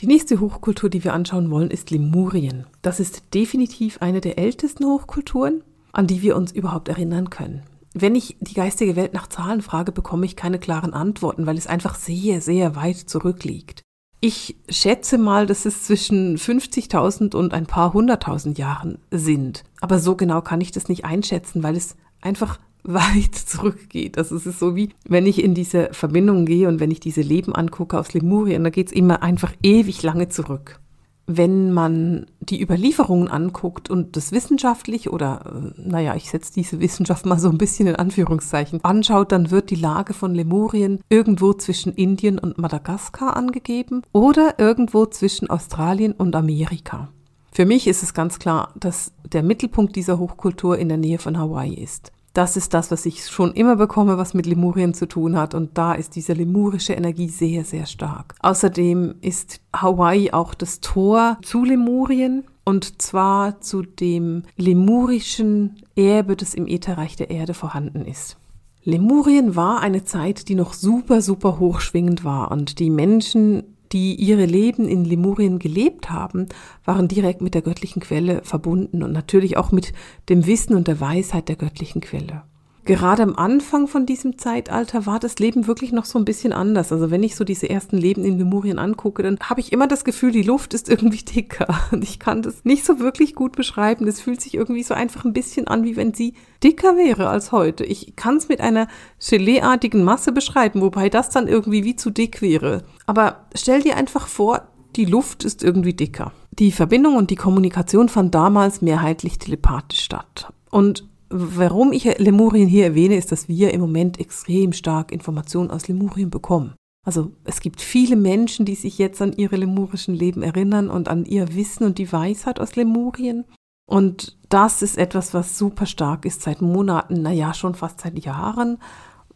Die 0.00 0.06
nächste 0.06 0.40
Hochkultur, 0.40 0.90
die 0.90 1.04
wir 1.04 1.14
anschauen 1.14 1.50
wollen, 1.50 1.70
ist 1.70 1.90
Lemurien. 1.90 2.66
Das 2.82 3.00
ist 3.00 3.32
definitiv 3.32 4.02
eine 4.02 4.20
der 4.20 4.38
ältesten 4.38 4.84
Hochkulturen, 4.84 5.62
an 5.92 6.06
die 6.06 6.20
wir 6.20 6.36
uns 6.36 6.52
überhaupt 6.52 6.88
erinnern 6.88 7.30
können. 7.30 7.62
Wenn 7.94 8.14
ich 8.14 8.36
die 8.40 8.52
geistige 8.52 8.94
Welt 8.94 9.14
nach 9.14 9.28
Zahlen 9.28 9.62
frage, 9.62 9.90
bekomme 9.90 10.26
ich 10.26 10.36
keine 10.36 10.58
klaren 10.58 10.92
Antworten, 10.92 11.46
weil 11.46 11.56
es 11.56 11.66
einfach 11.66 11.94
sehr, 11.94 12.42
sehr 12.42 12.76
weit 12.76 12.98
zurückliegt. 12.98 13.85
Ich 14.20 14.56
schätze 14.68 15.18
mal, 15.18 15.46
dass 15.46 15.66
es 15.66 15.84
zwischen 15.84 16.38
50.000 16.38 17.34
und 17.34 17.52
ein 17.52 17.66
paar 17.66 17.92
hunderttausend 17.92 18.58
Jahren 18.58 18.98
sind. 19.10 19.64
Aber 19.80 19.98
so 19.98 20.16
genau 20.16 20.40
kann 20.40 20.60
ich 20.60 20.72
das 20.72 20.88
nicht 20.88 21.04
einschätzen, 21.04 21.62
weil 21.62 21.76
es 21.76 21.96
einfach 22.20 22.58
weit 22.82 23.34
zurückgeht. 23.34 24.16
Also 24.16 24.36
es 24.36 24.46
ist 24.46 24.58
so 24.58 24.76
wie, 24.76 24.90
wenn 25.06 25.26
ich 25.26 25.42
in 25.42 25.54
diese 25.54 25.88
Verbindung 25.92 26.46
gehe 26.46 26.68
und 26.68 26.80
wenn 26.80 26.90
ich 26.90 27.00
diese 27.00 27.20
Leben 27.20 27.54
angucke 27.54 27.98
aus 27.98 28.14
Lemurien, 28.14 28.64
da 28.64 28.70
geht 28.70 28.88
es 28.88 28.92
immer 28.92 29.22
einfach 29.22 29.52
ewig 29.62 30.02
lange 30.02 30.28
zurück 30.28 30.80
wenn 31.26 31.72
man 31.72 32.26
die 32.40 32.62
Überlieferungen 32.62 33.28
anguckt 33.28 33.90
und 33.90 34.16
das 34.16 34.32
wissenschaftlich 34.32 35.10
oder, 35.10 35.72
äh, 35.76 35.80
naja, 35.80 36.14
ich 36.14 36.30
setze 36.30 36.52
diese 36.52 36.80
Wissenschaft 36.80 37.26
mal 37.26 37.38
so 37.38 37.48
ein 37.48 37.58
bisschen 37.58 37.88
in 37.88 37.96
Anführungszeichen 37.96 38.84
anschaut, 38.84 39.32
dann 39.32 39.50
wird 39.50 39.70
die 39.70 39.76
Lage 39.76 40.14
von 40.14 40.34
Lemurien 40.34 41.00
irgendwo 41.08 41.52
zwischen 41.52 41.92
Indien 41.94 42.38
und 42.38 42.58
Madagaskar 42.58 43.36
angegeben 43.36 44.02
oder 44.12 44.58
irgendwo 44.58 45.06
zwischen 45.06 45.50
Australien 45.50 46.12
und 46.12 46.36
Amerika. 46.36 47.08
Für 47.52 47.64
mich 47.64 47.86
ist 47.86 48.02
es 48.02 48.12
ganz 48.12 48.38
klar, 48.38 48.72
dass 48.78 49.12
der 49.32 49.42
Mittelpunkt 49.42 49.96
dieser 49.96 50.18
Hochkultur 50.18 50.78
in 50.78 50.88
der 50.88 50.98
Nähe 50.98 51.18
von 51.18 51.38
Hawaii 51.38 51.72
ist. 51.72 52.12
Das 52.36 52.54
ist 52.58 52.74
das, 52.74 52.90
was 52.90 53.06
ich 53.06 53.24
schon 53.24 53.52
immer 53.52 53.76
bekomme, 53.76 54.18
was 54.18 54.34
mit 54.34 54.44
Lemurien 54.44 54.92
zu 54.92 55.08
tun 55.08 55.38
hat. 55.38 55.54
Und 55.54 55.78
da 55.78 55.94
ist 55.94 56.16
diese 56.16 56.34
lemurische 56.34 56.92
Energie 56.92 57.30
sehr, 57.30 57.64
sehr 57.64 57.86
stark. 57.86 58.34
Außerdem 58.40 59.14
ist 59.22 59.62
Hawaii 59.74 60.32
auch 60.32 60.52
das 60.52 60.80
Tor 60.80 61.38
zu 61.40 61.64
Lemurien. 61.64 62.44
Und 62.62 63.00
zwar 63.00 63.62
zu 63.62 63.80
dem 63.80 64.42
lemurischen 64.58 65.76
Erbe, 65.96 66.36
das 66.36 66.52
im 66.52 66.66
Ätherreich 66.66 67.16
der 67.16 67.30
Erde 67.30 67.54
vorhanden 67.54 68.04
ist. 68.04 68.36
Lemurien 68.84 69.56
war 69.56 69.80
eine 69.80 70.04
Zeit, 70.04 70.50
die 70.50 70.56
noch 70.56 70.74
super, 70.74 71.22
super 71.22 71.58
hochschwingend 71.58 72.22
war 72.22 72.50
und 72.50 72.80
die 72.80 72.90
Menschen 72.90 73.75
die 73.92 74.14
ihre 74.14 74.44
Leben 74.44 74.88
in 74.88 75.04
Lemurien 75.04 75.58
gelebt 75.58 76.10
haben, 76.10 76.46
waren 76.84 77.08
direkt 77.08 77.40
mit 77.40 77.54
der 77.54 77.62
göttlichen 77.62 78.00
Quelle 78.00 78.42
verbunden 78.42 79.02
und 79.02 79.12
natürlich 79.12 79.56
auch 79.56 79.72
mit 79.72 79.92
dem 80.28 80.46
Wissen 80.46 80.74
und 80.74 80.88
der 80.88 81.00
Weisheit 81.00 81.48
der 81.48 81.56
göttlichen 81.56 82.00
Quelle. 82.00 82.42
Gerade 82.86 83.24
am 83.24 83.34
Anfang 83.34 83.88
von 83.88 84.06
diesem 84.06 84.38
Zeitalter 84.38 85.06
war 85.06 85.18
das 85.18 85.40
Leben 85.40 85.66
wirklich 85.66 85.90
noch 85.90 86.04
so 86.04 86.20
ein 86.20 86.24
bisschen 86.24 86.52
anders. 86.52 86.92
Also 86.92 87.10
wenn 87.10 87.24
ich 87.24 87.34
so 87.34 87.42
diese 87.42 87.68
ersten 87.68 87.98
Leben 87.98 88.24
in 88.24 88.38
Lemurien 88.38 88.78
angucke, 88.78 89.24
dann 89.24 89.38
habe 89.40 89.58
ich 89.58 89.72
immer 89.72 89.88
das 89.88 90.04
Gefühl, 90.04 90.30
die 90.30 90.44
Luft 90.44 90.72
ist 90.72 90.88
irgendwie 90.90 91.24
dicker. 91.24 91.66
Und 91.90 92.04
ich 92.04 92.20
kann 92.20 92.42
das 92.42 92.64
nicht 92.64 92.84
so 92.84 93.00
wirklich 93.00 93.34
gut 93.34 93.56
beschreiben. 93.56 94.06
Es 94.06 94.20
fühlt 94.20 94.40
sich 94.40 94.54
irgendwie 94.54 94.84
so 94.84 94.94
einfach 94.94 95.24
ein 95.24 95.32
bisschen 95.32 95.66
an, 95.66 95.82
wie 95.82 95.96
wenn 95.96 96.14
sie 96.14 96.34
dicker 96.62 96.96
wäre 96.96 97.28
als 97.28 97.50
heute. 97.50 97.84
Ich 97.84 98.14
kann 98.14 98.36
es 98.36 98.48
mit 98.48 98.60
einer 98.60 98.86
Geleeartigen 99.18 100.04
Masse 100.04 100.30
beschreiben, 100.30 100.80
wobei 100.80 101.08
das 101.08 101.30
dann 101.30 101.48
irgendwie 101.48 101.82
wie 101.82 101.96
zu 101.96 102.10
dick 102.10 102.40
wäre. 102.40 102.84
Aber 103.04 103.46
stell 103.56 103.82
dir 103.82 103.96
einfach 103.96 104.28
vor, 104.28 104.68
die 104.94 105.06
Luft 105.06 105.44
ist 105.44 105.64
irgendwie 105.64 105.94
dicker. 105.94 106.30
Die 106.52 106.70
Verbindung 106.70 107.16
und 107.16 107.30
die 107.30 107.36
Kommunikation 107.36 108.08
fand 108.08 108.32
damals 108.32 108.80
mehrheitlich 108.80 109.40
telepathisch 109.40 110.04
statt. 110.04 110.52
Und 110.70 111.04
Warum 111.28 111.92
ich 111.92 112.04
Lemurien 112.18 112.68
hier 112.68 112.84
erwähne, 112.84 113.16
ist, 113.16 113.32
dass 113.32 113.48
wir 113.48 113.74
im 113.74 113.80
Moment 113.80 114.20
extrem 114.20 114.72
stark 114.72 115.10
Informationen 115.10 115.70
aus 115.70 115.88
Lemurien 115.88 116.30
bekommen. 116.30 116.74
Also 117.04 117.32
es 117.44 117.60
gibt 117.60 117.80
viele 117.80 118.16
Menschen, 118.16 118.66
die 118.66 118.74
sich 118.74 118.98
jetzt 118.98 119.22
an 119.22 119.32
ihre 119.32 119.56
lemurischen 119.56 120.14
Leben 120.14 120.42
erinnern 120.42 120.90
und 120.90 121.08
an 121.08 121.24
ihr 121.24 121.54
Wissen 121.54 121.84
und 121.84 121.98
die 121.98 122.12
Weisheit 122.12 122.60
aus 122.60 122.74
Lemurien. 122.74 123.44
Und 123.88 124.36
das 124.48 124.82
ist 124.82 124.98
etwas, 124.98 125.32
was 125.32 125.56
super 125.56 125.86
stark 125.86 126.24
ist 126.24 126.42
seit 126.42 126.60
Monaten, 126.60 127.22
naja, 127.22 127.54
schon 127.54 127.76
fast 127.76 128.00
seit 128.00 128.18
Jahren. 128.24 128.78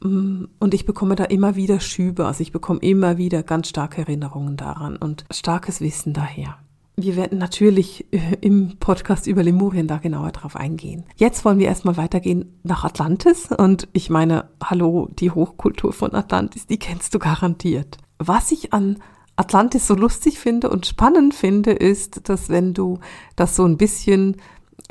Mm, 0.03 0.47
und 0.59 0.75
ich 0.75 0.85
bekomme 0.85 1.15
da 1.15 1.25
immer 1.25 1.55
wieder 1.55 1.79
Schübe, 1.79 2.27
also 2.27 2.43
ich 2.43 2.51
bekomme 2.51 2.81
immer 2.81 3.19
wieder 3.19 3.45
ganz 3.45 3.69
starke 3.69 4.03
Erinnerungen 4.03 4.57
daran 4.57 4.97
und 4.97 5.25
starkes 5.31 5.81
Wissen 5.81 6.13
daher. 6.13 6.59
Wir 7.03 7.17
werden 7.17 7.39
natürlich 7.39 8.07
äh, 8.13 8.37
im 8.41 8.77
Podcast 8.79 9.27
über 9.27 9.43
Lemurien 9.43 9.87
da 9.87 9.97
genauer 9.97 10.33
drauf 10.33 10.55
eingehen. 10.55 11.05
Jetzt 11.17 11.45
wollen 11.45 11.59
wir 11.59 11.67
erstmal 11.67 11.97
weitergehen 11.97 12.59
nach 12.63 12.85
Atlantis 12.85 13.49
und 13.51 13.89
ich 13.93 14.11
meine, 14.11 14.51
hallo, 14.63 15.09
die 15.11 15.31
Hochkultur 15.31 15.93
von 15.93 16.15
Atlantis, 16.15 16.67
die 16.67 16.79
kennst 16.79 17.15
du 17.15 17.19
garantiert. 17.19 17.97
Was 18.19 18.53
ich 18.53 18.75
an 18.75 18.99
Atlantis 19.37 19.87
so 19.87 19.95
lustig 19.95 20.39
finde 20.39 20.69
und 20.69 20.85
spannend 20.85 21.33
finde, 21.33 21.71
ist, 21.71 22.29
dass 22.29 22.51
wenn 22.51 22.75
du 22.75 22.99
das 23.37 23.57
so 23.57 23.65
ein 23.65 23.79
bisschen 23.79 24.37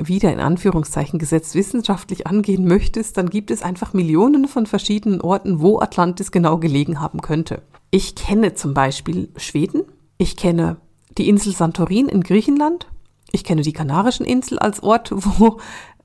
wieder 0.02 0.32
in 0.32 0.40
Anführungszeichen 0.40 1.18
gesetzt 1.18 1.54
wissenschaftlich 1.54 2.26
angehen 2.26 2.66
möchtest, 2.66 3.16
dann 3.16 3.30
gibt 3.30 3.52
es 3.52 3.62
einfach 3.62 3.92
Millionen 3.92 4.48
von 4.48 4.66
verschiedenen 4.66 5.20
Orten, 5.20 5.60
wo 5.60 5.78
Atlantis 5.78 6.32
genau 6.32 6.58
gelegen 6.58 7.00
haben 7.00 7.20
könnte. 7.20 7.62
Ich 7.92 8.16
kenne 8.16 8.54
zum 8.54 8.74
Beispiel 8.74 9.28
Schweden, 9.36 9.82
ich 10.18 10.36
kenne 10.36 10.78
die 11.18 11.28
Insel 11.28 11.54
Santorin 11.54 12.08
in 12.08 12.22
Griechenland, 12.22 12.88
ich 13.32 13.44
kenne 13.44 13.62
die 13.62 13.72
Kanarischen 13.72 14.26
Insel 14.26 14.58
als 14.58 14.82
Ort, 14.82 15.10
wo 15.14 15.58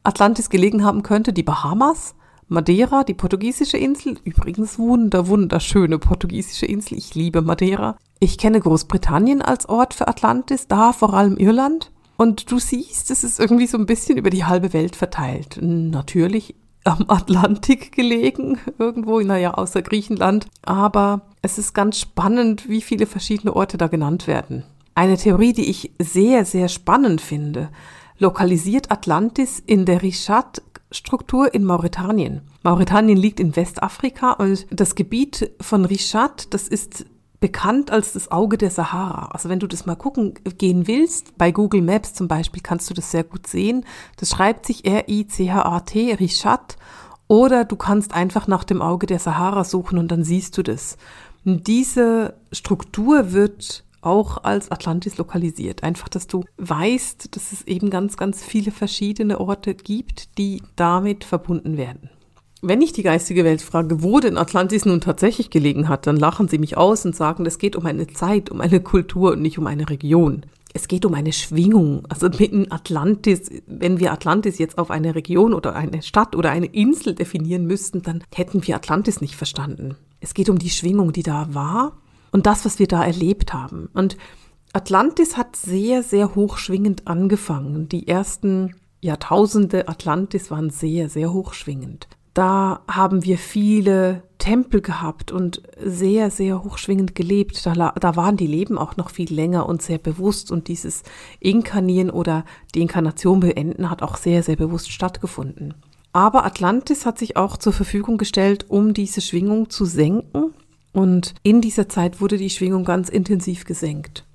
Atlantis 0.04 0.50
gelegen 0.50 0.84
haben 0.84 1.04
könnte, 1.04 1.34
die 1.34 1.44
Bahamas, 1.44 2.16
Madeira, 2.48 3.04
die 3.04 3.16
portugiesische 3.16 3.78
Insel, 3.78 4.18
übrigens 4.24 4.78
wunder, 4.78 5.28
wunderschöne 5.28 5.98
portugiesische 5.98 6.68
Insel, 6.68 6.98
ich 6.98 7.16
liebe 7.16 7.42
Madeira. 7.42 7.98
Ich 8.20 8.38
kenne 8.38 8.60
Großbritannien 8.60 9.42
als 9.42 9.68
Ort 9.68 9.96
für 9.96 10.08
Atlantis, 10.08 10.68
da 10.68 10.94
vor 10.94 11.14
allem 11.14 11.38
Irland. 11.38 11.92
Und 12.18 12.52
du 12.52 12.60
siehst, 12.60 13.12
es 13.12 13.24
ist 13.24 13.40
irgendwie 13.40 13.68
so 13.68 13.78
ein 13.78 13.88
bisschen 13.88 14.18
über 14.18 14.30
die 14.30 14.46
halbe 14.46 14.74
Welt 14.74 14.96
verteilt. 14.96 15.58
Natürlich 15.60 16.56
am 16.84 17.06
Atlantik 17.08 17.92
gelegen, 17.92 18.60
irgendwo, 18.78 19.20
naja, 19.20 19.56
außer 19.56 19.82
Griechenland. 19.82 20.48
Aber 20.62 21.22
es 21.42 21.58
ist 21.58 21.74
ganz 21.74 22.00
spannend, 22.00 22.70
wie 22.70 22.82
viele 22.82 23.08
verschiedene 23.08 23.56
Orte 23.56 23.78
da 23.78 23.88
genannt 23.88 24.28
werden. 24.28 24.64
Eine 24.98 25.18
Theorie, 25.18 25.52
die 25.52 25.70
ich 25.70 25.92
sehr, 26.00 26.46
sehr 26.46 26.70
spannend 26.70 27.20
finde, 27.20 27.70
lokalisiert 28.18 28.92
Atlantis 28.92 29.62
in 29.66 29.86
der 29.86 30.02
Richat 30.02 30.62
Struktur 30.90 31.54
in 31.54 31.66
Mauretanien. 31.66 32.44
Mauretanien 32.64 33.18
liegt 33.18 33.42
in 33.42 33.58
Westafrika 33.58 34.32
und 34.32 34.66
das 34.72 34.96
Gebiet 34.96 35.52
von 35.60 35.84
Richat, 35.84 36.54
das 36.54 36.70
ist 36.70 37.06
bekannt 37.42 37.92
als 37.92 38.14
das 38.14 38.32
Auge 38.32 38.58
der 38.58 38.72
Sahara. 38.72 39.32
Also 39.34 39.50
wenn 39.50 39.60
du 39.60 39.68
das 39.68 39.86
mal 39.86 39.96
gucken 39.96 40.36
gehen 40.58 40.88
willst, 40.88 41.38
bei 41.38 41.52
Google 41.52 41.82
Maps 41.82 42.14
zum 42.14 42.30
Beispiel 42.30 42.62
kannst 42.64 42.90
du 42.90 42.94
das 42.94 43.12
sehr 43.12 43.26
gut 43.26 43.48
sehen. 43.48 43.86
Das 44.16 44.30
schreibt 44.30 44.66
sich 44.66 44.86
R-I-C-H-A-T, 44.86 46.14
Richat. 46.14 46.78
Oder 47.28 47.66
du 47.66 47.76
kannst 47.76 48.14
einfach 48.14 48.48
nach 48.48 48.64
dem 48.64 48.82
Auge 48.82 49.08
der 49.08 49.20
Sahara 49.20 49.66
suchen 49.66 49.98
und 49.98 50.10
dann 50.10 50.24
siehst 50.24 50.58
du 50.58 50.64
das. 50.64 50.96
Diese 51.44 52.36
Struktur 52.52 53.34
wird 53.34 53.85
auch 54.06 54.44
als 54.44 54.72
Atlantis 54.72 55.18
lokalisiert. 55.18 55.84
Einfach, 55.84 56.10
dass 56.10 56.28
du 56.28 56.44
weißt, 56.58 57.36
dass 57.36 57.52
es 57.52 57.68
eben 57.68 57.90
ganz, 57.90 58.18
ganz 58.18 58.44
viele 58.44 58.72
verschiedene 58.72 59.40
Orte 59.40 59.76
gibt, 59.76 60.38
die 60.38 60.62
damit 60.76 61.24
verbunden 61.24 61.78
werden. 61.78 62.10
Wenn 62.62 62.82
ich 62.82 62.94
die 62.94 63.04
geistige 63.04 63.44
Welt 63.44 63.62
frage, 63.62 64.02
wo 64.02 64.20
denn 64.20 64.38
Atlantis 64.38 64.86
nun 64.86 65.02
tatsächlich 65.02 65.50
gelegen 65.50 65.88
hat, 65.88 66.08
dann 66.08 66.18
lachen 66.18 66.48
sie 66.48 66.58
mich 66.58 66.78
aus 66.78 67.06
und 67.06 67.16
sagen, 67.16 67.46
es 67.46 67.60
geht 67.60 67.76
um 67.76 67.86
eine 67.86 68.08
Zeit, 68.08 68.50
um 68.50 68.60
eine 68.60 68.80
Kultur 68.80 69.34
und 69.34 69.42
nicht 69.42 69.60
um 69.60 69.68
eine 69.68 69.88
Region. 69.90 70.46
Es 70.74 70.88
geht 70.88 71.06
um 71.06 71.14
eine 71.14 71.32
Schwingung. 71.32 72.04
Also 72.10 72.28
mitten 72.28 72.72
Atlantis, 72.72 73.50
wenn 73.68 74.00
wir 74.00 74.12
Atlantis 74.12 74.58
jetzt 74.58 74.78
auf 74.78 74.90
eine 74.90 75.16
Region 75.16 75.54
oder 75.54 75.76
eine 75.76 76.02
Stadt 76.02 76.36
oder 76.36 76.50
eine 76.50 76.66
Insel 76.66 77.14
definieren 77.14 77.66
müssten, 77.66 78.02
dann 78.02 78.24
hätten 78.34 78.66
wir 78.66 78.76
Atlantis 78.76 79.22
nicht 79.22 79.36
verstanden. 79.36 79.96
Es 80.20 80.34
geht 80.34 80.50
um 80.50 80.58
die 80.58 80.70
Schwingung, 80.70 81.14
die 81.14 81.24
da 81.24 81.48
war 81.54 82.02
und 82.36 82.48
das, 82.48 82.66
was 82.66 82.80
wir 82.80 82.88
da 82.88 83.02
erlebt 83.02 83.54
haben. 83.54 83.88
Und 83.94 84.18
Atlantis 84.74 85.38
hat 85.38 85.56
sehr, 85.56 86.04
sehr 86.04 86.36
hochschwingend 86.36 87.08
angefangen. 87.08 87.88
Die 87.88 88.10
ersten 88.10 88.76
Jahrtausende 89.00 89.88
Atlantis 89.88 90.52
waren 90.52 90.70
sehr, 90.70 91.08
sehr 91.08 91.32
hochschwingend. 91.32 92.10
Da 92.34 92.82
haben 92.92 93.24
wir 93.24 93.38
viele 93.38 94.24
Tempel 94.38 94.82
gehabt 94.82 95.32
und 95.32 95.62
sehr, 95.82 96.30
sehr 96.30 96.62
hochschwingend 96.62 97.16
gelebt. 97.16 97.66
Da, 97.66 97.74
da 97.74 98.16
waren 98.18 98.36
die 98.36 98.48
Leben 98.48 98.78
auch 98.78 98.98
noch 98.98 99.12
viel 99.12 99.34
länger 99.34 99.66
und 99.66 99.82
sehr 99.82 99.98
bewusst 99.98 100.52
und 100.52 100.68
dieses 100.68 101.04
Inkarnieren 101.40 102.10
oder 102.10 102.44
die 102.74 102.82
Inkarnation 102.82 103.40
beenden 103.40 103.90
hat 103.90 104.02
auch 104.02 104.18
sehr, 104.18 104.44
sehr 104.44 104.58
bewusst 104.58 104.92
stattgefunden. 104.92 105.74
Aber 106.12 106.46
Atlantis 106.46 107.06
hat 107.06 107.18
sich 107.18 107.38
auch 107.38 107.56
zur 107.56 107.72
Verfügung 107.72 108.18
gestellt, 108.18 108.66
um 108.68 108.94
diese 108.94 109.22
Schwingung 109.22 109.70
zu 109.70 109.86
senken 109.86 110.54
und 110.96 111.34
in 111.44 111.60
dieser 111.60 111.90
Zeit 111.90 112.22
wurde 112.22 112.38
die 112.38 112.50
Schwingung 112.50 112.86
ganz 112.86 113.10
intensiv 113.10 113.66
gesenkt. 113.66 114.26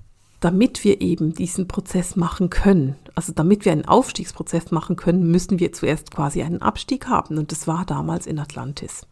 Damit 0.41 0.85
wir 0.85 1.01
eben 1.01 1.33
diesen 1.33 1.67
Prozess 1.67 2.17
machen 2.17 2.51
können, 2.51 2.97
also 3.15 3.33
damit 3.33 3.65
wir 3.65 3.73
einen 3.73 3.87
Aufstiegsprozess 3.87 4.71
machen 4.71 4.97
können, 4.97 5.31
müssen 5.31 5.59
wir 5.59 5.73
zuerst 5.73 6.11
quasi 6.11 6.43
einen 6.43 6.61
Abstieg 6.61 7.07
haben. 7.07 7.39
Und 7.39 7.51
das 7.51 7.67
war 7.67 7.87
damals 7.87 8.27
in 8.27 8.39
Atlantis. 8.39 9.07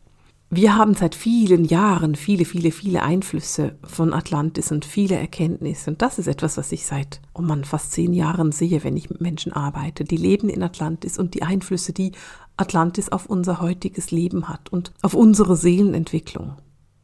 Wir 0.50 0.76
haben 0.76 0.93
seit 0.93 1.14
vielen 1.14 1.64
Jahren 1.64 2.17
viele, 2.17 2.45
viele, 2.45 2.71
viele 2.71 3.02
Einflüsse 3.02 3.76
von 3.83 4.12
Atlantis 4.12 4.71
und 4.71 4.85
viele 4.85 5.17
Erkenntnisse. 5.17 5.90
Und 5.90 6.02
das 6.02 6.19
ist 6.19 6.26
etwas, 6.26 6.59
was 6.59 6.71
ich 6.71 6.85
seit, 6.85 7.23
oh 7.33 7.40
man, 7.40 7.64
fast 7.64 7.93
zehn 7.93 8.12
Jahren 8.12 8.52
sehe, 8.52 8.85
wenn 8.85 8.97
ich 8.99 9.09
mit 9.09 9.23
Menschen 9.23 9.55
arbeite. 9.55 10.05
Die 10.05 10.19
leben 10.19 10.50
in 10.50 10.62
Atlantis 10.62 11.19
und 11.19 11.33
die 11.33 11.43
Einflüsse, 11.43 11.95
die 11.95 12.12
Atlantis 12.59 13.09
auf 13.09 13.25
unser 13.25 13.62
heutiges 13.62 14.11
Leben 14.11 14.50
hat 14.50 14.71
und 14.71 14.93
auf 15.00 15.14
unsere 15.14 15.57
Seelenentwicklung. 15.57 16.57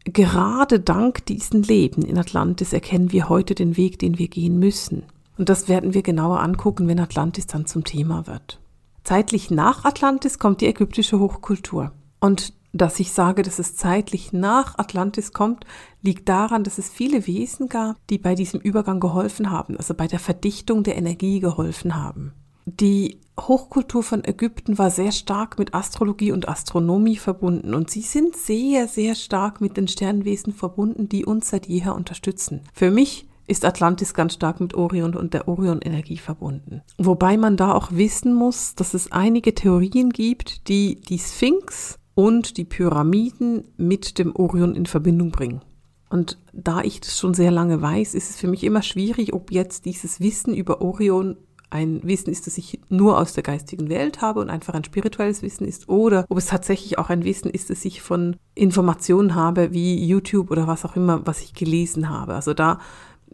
Gerade 0.05 0.81
dank 0.81 1.25
diesen 1.27 1.63
Leben 1.63 2.03
in 2.03 2.19
Atlantis 2.19 2.73
erkennen 2.73 3.11
wir 3.11 3.29
heute 3.29 3.55
den 3.55 3.77
Weg, 3.77 3.99
den 3.99 4.19
wir 4.19 4.29
gehen 4.29 4.59
müssen. 4.59 5.05
Und 5.39 5.49
das 5.49 5.69
werden 5.69 5.95
wir 5.95 6.03
genauer 6.03 6.41
angucken, 6.41 6.89
wenn 6.89 7.01
Atlantis 7.01 7.47
dann 7.47 7.67
zum 7.67 7.85
Thema 7.85 8.27
wird. 8.27 8.61
Zeitlich 9.03 9.51
nach 9.51 9.85
Atlantis 9.85 10.39
kommt 10.39 10.61
die 10.61 10.67
ägyptische 10.67 11.19
Hochkultur. 11.19 11.93
Und 12.21 12.53
dass 12.73 13.01
ich 13.01 13.13
sage, 13.13 13.43
dass 13.43 13.59
es 13.59 13.77
zeitlich 13.77 14.33
nach 14.33 14.79
Atlantis 14.79 15.33
kommt, 15.33 15.65
liegt 16.03 16.29
daran, 16.29 16.65
dass 16.65 16.79
es 16.79 16.91
viele 16.91 17.27
Wesen 17.27 17.69
gab, 17.69 17.97
die 18.09 18.19
bei 18.19 18.35
diesem 18.35 18.61
Übergang 18.61 19.01
geholfen 19.01 19.51
haben, 19.51 19.77
also 19.77 19.95
bei 19.95 20.09
der 20.09 20.19
Verdichtung 20.19 20.83
der 20.83 20.97
Energie 20.97 21.41
geholfen 21.41 21.95
haben. 21.95 22.33
Die 22.67 23.19
Hochkultur 23.39 24.03
von 24.03 24.25
Ägypten 24.25 24.79
war 24.79 24.91
sehr 24.91 25.13
stark 25.13 25.59
mit 25.59 25.75
Astrologie 25.75 26.33
und 26.33 26.49
Astronomie 26.49 27.17
verbunden 27.17 27.75
und 27.75 27.91
sie 27.91 28.01
sind 28.03 28.37
sehr, 28.37 28.87
sehr 28.89 29.15
stark 29.15 29.61
mit 29.61 29.77
den 29.77 29.89
Sternwesen 29.89 30.53
verbunden, 30.53 31.09
die 31.09 31.25
uns 31.25 31.51
seit 31.51 31.67
jeher 31.67 31.95
unterstützen. 31.95 32.61
Für 32.73 32.91
mich 32.91 33.27
ist 33.47 33.65
Atlantis 33.65 34.15
ganz 34.15 34.35
stark 34.35 34.61
mit 34.61 34.75
Orion 34.75 35.15
und 35.15 35.35
der 35.35 35.49
Orion-Energie 35.49 36.17
verbunden. 36.17 36.83
Wobei 36.97 37.37
man 37.37 37.57
da 37.57 37.73
auch 37.73 37.93
wissen 37.93 38.33
muss, 38.33 38.75
dass 38.75 38.95
es 38.95 39.13
einige 39.13 39.55
Theorien 39.55 40.11
gibt, 40.11 40.69
die 40.69 41.01
die 41.01 41.19
Sphinx 41.19 41.99
und 42.15 42.57
die 42.57 42.65
Pyramiden 42.65 43.65
mit 43.77 44.19
dem 44.19 44.35
Orion 44.35 44.75
in 44.75 44.87
Verbindung 44.87 45.31
bringen. 45.31 45.61
Und 46.09 46.39
da 46.53 46.83
ich 46.83 47.01
das 47.01 47.19
schon 47.19 47.35
sehr 47.35 47.51
lange 47.51 47.83
weiß, 47.83 48.15
ist 48.15 48.31
es 48.31 48.37
für 48.37 48.47
mich 48.47 48.63
immer 48.63 48.83
schwierig, 48.83 49.35
ob 49.35 49.51
jetzt 49.51 49.85
dieses 49.85 50.21
Wissen 50.21 50.55
über 50.55 50.81
Orion 50.81 51.37
ein 51.71 52.01
Wissen 52.05 52.31
ist, 52.31 52.47
das 52.47 52.59
ich 52.59 52.81
nur 52.89 53.19
aus 53.19 53.33
der 53.33 53.43
geistigen 53.43 53.89
Welt 53.89 54.21
habe 54.21 54.41
und 54.41 54.51
einfach 54.51 54.75
ein 54.75 54.85
spirituelles 54.85 55.43
Wissen 55.43 55.67
ist, 55.67 55.89
oder 55.89 56.25
ob 56.29 56.39
es 56.39 56.47
tatsächlich 56.47 56.99
auch 56.99 57.11
ein 57.11 57.25
Wissen 57.25 57.51
ist, 57.51 57.71
das 57.71 57.85
ich 57.85 58.03
von 58.03 58.37
Informationen 58.55 59.35
habe, 59.35 59.73
wie 59.73 60.07
YouTube 60.07 60.51
oder 60.51 60.67
was 60.67 60.85
auch 60.85 60.97
immer, 60.97 61.27
was 61.27 61.41
ich 61.41 61.55
gelesen 61.55 62.09
habe. 62.09 62.35
Also 62.35 62.55
da, 62.55 62.79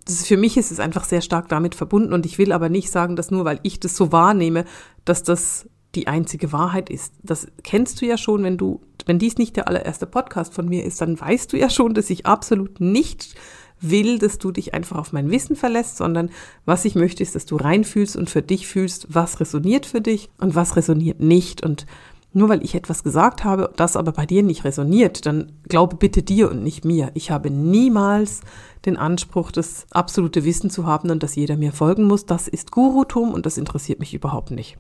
ist, 0.09 0.27
für 0.27 0.37
mich 0.37 0.57
ist 0.57 0.71
es 0.71 0.81
einfach 0.81 1.05
sehr 1.05 1.21
stark 1.21 1.49
damit 1.49 1.75
verbunden 1.75 2.13
und 2.13 2.27
ich 2.27 2.39
will 2.39 2.53
aber 2.53 2.69
nicht 2.69 2.91
sagen, 2.91 3.17
dass 3.17 3.31
nur 3.31 3.45
weil 3.45 3.61
ich 3.63 3.81
das 3.81 3.97
so 3.97 4.13
wahrnehme, 4.13 4.65
dass 5.05 5.23
das 5.23 5.69
die 5.95 6.07
einzige 6.07 6.53
Wahrheit 6.53 6.89
ist. 6.89 7.15
Das 7.23 7.49
kennst 7.65 8.01
du 8.01 8.07
ja 8.07 8.17
schon, 8.17 8.43
wenn 8.45 8.57
du, 8.57 8.81
wenn 9.07 9.19
dies 9.19 9.39
nicht 9.39 9.57
der 9.57 9.67
allererste 9.67 10.07
Podcast 10.07 10.55
von 10.55 10.69
mir 10.69 10.85
ist, 10.85 11.01
dann 11.01 11.19
weißt 11.19 11.53
du 11.53 11.59
ja 11.59 11.69
schon, 11.69 11.95
dass 11.95 12.11
ich 12.11 12.27
absolut 12.27 12.81
nicht 12.81 13.35
will, 13.81 14.19
dass 14.19 14.39
du 14.39 14.51
dich 14.51 14.75
einfach 14.75 14.99
auf 14.99 15.13
mein 15.13 15.31
Wissen 15.31 15.57
verlässt, 15.57 15.97
sondern 15.97 16.31
was 16.65 16.85
ich 16.85 16.95
möchte, 16.95 17.23
ist, 17.23 17.35
dass 17.35 17.47
du 17.47 17.57
reinfühlst 17.57 18.17
und 18.17 18.31
für 18.31 18.43
dich 18.43 18.67
fühlst, 18.67 19.07
was 19.09 19.41
resoniert 19.41 19.87
für 19.87 20.01
dich 20.01 20.31
und 20.39 20.55
was 20.55 20.77
resoniert 20.77 21.21
nicht. 21.21 21.63
Und 21.63 21.87
nur 22.33 22.49
weil 22.49 22.63
ich 22.63 22.75
etwas 22.75 23.03
gesagt 23.03 23.45
habe, 23.45 23.73
das 23.77 23.97
aber 23.97 24.13
bei 24.13 24.27
dir 24.27 24.43
nicht 24.43 24.65
resoniert, 24.65 25.27
dann 25.27 25.53
glaube 25.69 25.97
bitte 25.97 26.23
dir 26.23 26.51
und 26.51 26.63
nicht 26.63 26.85
mir. 26.85 27.11
Ich 27.15 27.31
habe 27.31 27.51
niemals 27.51 28.41
den 28.85 28.97
Anspruch, 28.97 29.51
das 29.51 29.87
absolute 29.91 30.45
Wissen 30.45 30.71
zu 30.71 30.87
haben 30.87 31.11
und 31.11 31.23
dass 31.23 31.35
jeder 31.35 31.57
mir 31.57 31.73
folgen 31.73 32.05
muss. 32.05 32.27
Das 32.27 32.49
ist 32.49 32.71
Gurutum 32.71 33.33
und 33.33 33.47
das 33.47 33.59
interessiert 33.59 33.99
mich 33.99 34.15
überhaupt 34.15 34.53
nicht. 34.53 34.79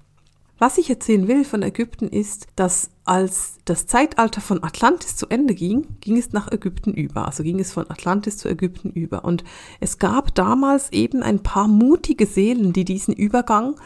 Was 0.60 0.76
ich 0.76 0.90
erzählen 0.90 1.26
will 1.26 1.46
von 1.46 1.62
Ägypten 1.62 2.06
ist, 2.06 2.46
dass 2.54 2.90
als 3.06 3.56
das 3.64 3.86
Zeitalter 3.86 4.42
von 4.42 4.62
Atlantis 4.62 5.16
zu 5.16 5.26
Ende 5.28 5.54
ging, 5.54 5.86
ging 6.02 6.18
es 6.18 6.32
nach 6.32 6.52
Ägypten 6.52 6.92
über. 6.92 7.24
Also 7.24 7.42
ging 7.42 7.58
es 7.58 7.72
von 7.72 7.90
Atlantis 7.90 8.36
zu 8.36 8.46
Ägypten 8.46 8.90
über. 8.90 9.24
Und 9.24 9.42
es 9.80 9.98
gab 9.98 10.34
damals 10.34 10.92
eben 10.92 11.22
ein 11.22 11.42
paar 11.42 11.66
mutige 11.66 12.26
Seelen, 12.26 12.74
die 12.74 12.84
diesen 12.84 13.14
Übergang 13.14 13.76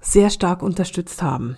sehr 0.00 0.28
stark 0.28 0.64
unterstützt 0.64 1.22
haben. 1.22 1.56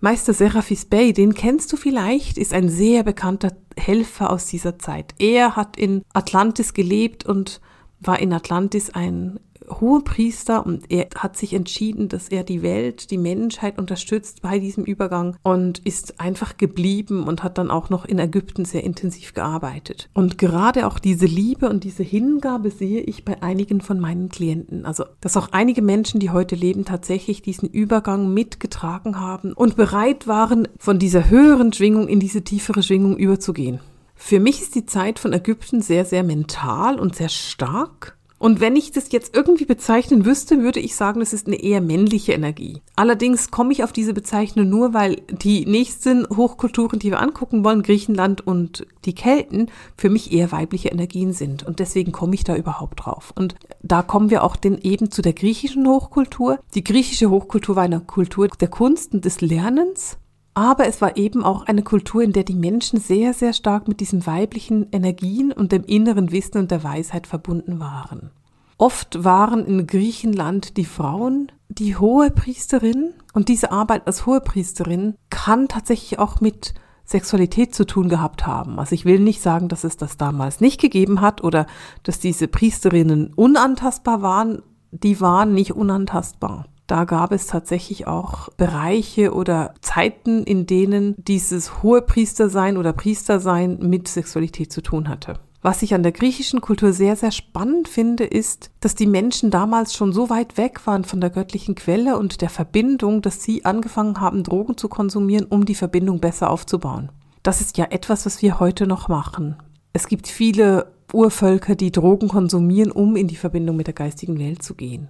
Meister 0.00 0.34
Seraphis 0.34 0.84
Bey, 0.84 1.14
den 1.14 1.32
kennst 1.32 1.72
du 1.72 1.78
vielleicht, 1.78 2.36
ist 2.36 2.52
ein 2.52 2.68
sehr 2.68 3.04
bekannter 3.04 3.56
Helfer 3.78 4.30
aus 4.30 4.44
dieser 4.44 4.78
Zeit. 4.78 5.14
Er 5.18 5.56
hat 5.56 5.78
in 5.78 6.02
Atlantis 6.12 6.74
gelebt 6.74 7.24
und 7.24 7.62
war 7.98 8.18
in 8.18 8.34
Atlantis 8.34 8.90
ein 8.90 9.40
Hohepriester 9.68 10.64
und 10.64 10.90
er 10.90 11.08
hat 11.16 11.36
sich 11.36 11.54
entschieden, 11.54 12.08
dass 12.08 12.28
er 12.28 12.44
die 12.44 12.62
Welt, 12.62 13.10
die 13.10 13.18
Menschheit 13.18 13.78
unterstützt 13.78 14.42
bei 14.42 14.58
diesem 14.58 14.84
Übergang 14.84 15.36
und 15.42 15.78
ist 15.80 16.20
einfach 16.20 16.56
geblieben 16.56 17.24
und 17.24 17.42
hat 17.42 17.58
dann 17.58 17.70
auch 17.70 17.90
noch 17.90 18.04
in 18.04 18.18
Ägypten 18.18 18.64
sehr 18.64 18.84
intensiv 18.84 19.34
gearbeitet. 19.34 20.08
Und 20.14 20.38
gerade 20.38 20.86
auch 20.86 20.98
diese 20.98 21.26
Liebe 21.26 21.68
und 21.68 21.84
diese 21.84 22.02
Hingabe 22.02 22.70
sehe 22.70 23.00
ich 23.00 23.24
bei 23.24 23.42
einigen 23.42 23.80
von 23.80 24.00
meinen 24.00 24.28
Klienten. 24.28 24.84
Also, 24.84 25.04
dass 25.20 25.36
auch 25.36 25.48
einige 25.52 25.82
Menschen, 25.82 26.20
die 26.20 26.30
heute 26.30 26.54
leben, 26.54 26.84
tatsächlich 26.84 27.42
diesen 27.42 27.68
Übergang 27.68 28.32
mitgetragen 28.32 29.20
haben 29.20 29.52
und 29.52 29.76
bereit 29.76 30.26
waren, 30.26 30.68
von 30.78 30.98
dieser 30.98 31.30
höheren 31.30 31.72
Schwingung 31.72 32.08
in 32.08 32.20
diese 32.20 32.42
tiefere 32.42 32.82
Schwingung 32.82 33.16
überzugehen. 33.16 33.80
Für 34.20 34.40
mich 34.40 34.60
ist 34.60 34.74
die 34.74 34.84
Zeit 34.84 35.20
von 35.20 35.32
Ägypten 35.32 35.80
sehr, 35.80 36.04
sehr 36.04 36.24
mental 36.24 36.98
und 36.98 37.14
sehr 37.14 37.28
stark. 37.28 38.17
Und 38.38 38.60
wenn 38.60 38.76
ich 38.76 38.92
das 38.92 39.10
jetzt 39.10 39.34
irgendwie 39.34 39.64
bezeichnen 39.64 40.24
wüsste, 40.24 40.62
würde 40.62 40.80
ich 40.80 40.94
sagen, 40.94 41.20
das 41.20 41.32
ist 41.32 41.46
eine 41.46 41.60
eher 41.60 41.80
männliche 41.80 42.32
Energie. 42.32 42.80
Allerdings 42.94 43.50
komme 43.50 43.72
ich 43.72 43.82
auf 43.82 43.92
diese 43.92 44.14
Bezeichnung 44.14 44.68
nur, 44.68 44.94
weil 44.94 45.16
die 45.30 45.66
nächsten 45.66 46.26
Hochkulturen, 46.28 47.00
die 47.00 47.10
wir 47.10 47.20
angucken 47.20 47.64
wollen, 47.64 47.82
Griechenland 47.82 48.46
und 48.46 48.86
die 49.04 49.14
Kelten, 49.14 49.70
für 49.96 50.08
mich 50.08 50.32
eher 50.32 50.52
weibliche 50.52 50.88
Energien 50.88 51.32
sind. 51.32 51.64
Und 51.64 51.80
deswegen 51.80 52.12
komme 52.12 52.34
ich 52.34 52.44
da 52.44 52.54
überhaupt 52.54 53.04
drauf. 53.04 53.32
Und 53.34 53.56
da 53.82 54.02
kommen 54.02 54.30
wir 54.30 54.44
auch 54.44 54.56
denn 54.56 54.78
eben 54.78 55.10
zu 55.10 55.20
der 55.20 55.32
griechischen 55.32 55.86
Hochkultur. 55.88 56.60
Die 56.74 56.84
griechische 56.84 57.30
Hochkultur 57.30 57.76
war 57.76 57.84
eine 57.84 58.00
Kultur 58.00 58.48
der 58.48 58.68
Kunst 58.68 59.14
und 59.14 59.24
des 59.24 59.40
Lernens. 59.40 60.16
Aber 60.58 60.88
es 60.88 61.00
war 61.00 61.16
eben 61.16 61.44
auch 61.44 61.66
eine 61.66 61.84
Kultur, 61.84 62.20
in 62.20 62.32
der 62.32 62.42
die 62.42 62.56
Menschen 62.56 62.98
sehr, 62.98 63.32
sehr 63.32 63.52
stark 63.52 63.86
mit 63.86 64.00
diesen 64.00 64.26
weiblichen 64.26 64.88
Energien 64.90 65.52
und 65.52 65.70
dem 65.70 65.84
inneren 65.84 66.32
Wissen 66.32 66.58
und 66.58 66.72
der 66.72 66.82
Weisheit 66.82 67.28
verbunden 67.28 67.78
waren. 67.78 68.32
Oft 68.76 69.22
waren 69.22 69.64
in 69.64 69.86
Griechenland 69.86 70.76
die 70.76 70.84
Frauen 70.84 71.52
die 71.68 71.94
hohe 71.94 72.32
Priesterin 72.32 73.12
und 73.34 73.48
diese 73.48 73.70
Arbeit 73.70 74.08
als 74.08 74.26
hohe 74.26 74.40
Priesterin 74.40 75.14
kann 75.30 75.68
tatsächlich 75.68 76.18
auch 76.18 76.40
mit 76.40 76.74
Sexualität 77.04 77.72
zu 77.72 77.86
tun 77.86 78.08
gehabt 78.08 78.44
haben. 78.44 78.80
Also 78.80 78.96
ich 78.96 79.04
will 79.04 79.20
nicht 79.20 79.40
sagen, 79.40 79.68
dass 79.68 79.84
es 79.84 79.96
das 79.96 80.16
damals 80.16 80.60
nicht 80.60 80.80
gegeben 80.80 81.20
hat 81.20 81.44
oder 81.44 81.68
dass 82.02 82.18
diese 82.18 82.48
Priesterinnen 82.48 83.32
unantastbar 83.32 84.22
waren. 84.22 84.62
Die 84.90 85.20
waren 85.20 85.54
nicht 85.54 85.76
unantastbar. 85.76 86.66
Da 86.88 87.04
gab 87.04 87.32
es 87.32 87.46
tatsächlich 87.46 88.06
auch 88.06 88.48
Bereiche 88.56 89.34
oder 89.34 89.74
Zeiten, 89.82 90.42
in 90.42 90.64
denen 90.64 91.14
dieses 91.18 91.82
hohe 91.82 92.00
Priestersein 92.00 92.78
oder 92.78 92.94
Priestersein 92.94 93.78
mit 93.80 94.08
Sexualität 94.08 94.72
zu 94.72 94.80
tun 94.80 95.10
hatte. 95.10 95.34
Was 95.60 95.82
ich 95.82 95.92
an 95.92 96.02
der 96.02 96.12
griechischen 96.12 96.62
Kultur 96.62 96.94
sehr, 96.94 97.14
sehr 97.14 97.30
spannend 97.30 97.88
finde, 97.88 98.24
ist, 98.24 98.70
dass 98.80 98.94
die 98.94 99.06
Menschen 99.06 99.50
damals 99.50 99.92
schon 99.92 100.14
so 100.14 100.30
weit 100.30 100.56
weg 100.56 100.86
waren 100.86 101.04
von 101.04 101.20
der 101.20 101.28
göttlichen 101.28 101.74
Quelle 101.74 102.16
und 102.16 102.40
der 102.40 102.48
Verbindung, 102.48 103.20
dass 103.20 103.42
sie 103.42 103.66
angefangen 103.66 104.18
haben, 104.18 104.42
Drogen 104.42 104.78
zu 104.78 104.88
konsumieren, 104.88 105.44
um 105.44 105.66
die 105.66 105.74
Verbindung 105.74 106.20
besser 106.20 106.48
aufzubauen. 106.48 107.12
Das 107.42 107.60
ist 107.60 107.76
ja 107.76 107.86
etwas, 107.90 108.24
was 108.24 108.40
wir 108.40 108.60
heute 108.60 108.86
noch 108.86 109.08
machen. 109.08 109.56
Es 109.92 110.08
gibt 110.08 110.26
viele 110.26 110.92
Urvölker, 111.12 111.74
die 111.74 111.92
Drogen 111.92 112.28
konsumieren, 112.28 112.90
um 112.90 113.14
in 113.14 113.28
die 113.28 113.36
Verbindung 113.36 113.76
mit 113.76 113.88
der 113.88 113.94
geistigen 113.94 114.38
Welt 114.38 114.62
zu 114.62 114.74
gehen. 114.74 115.08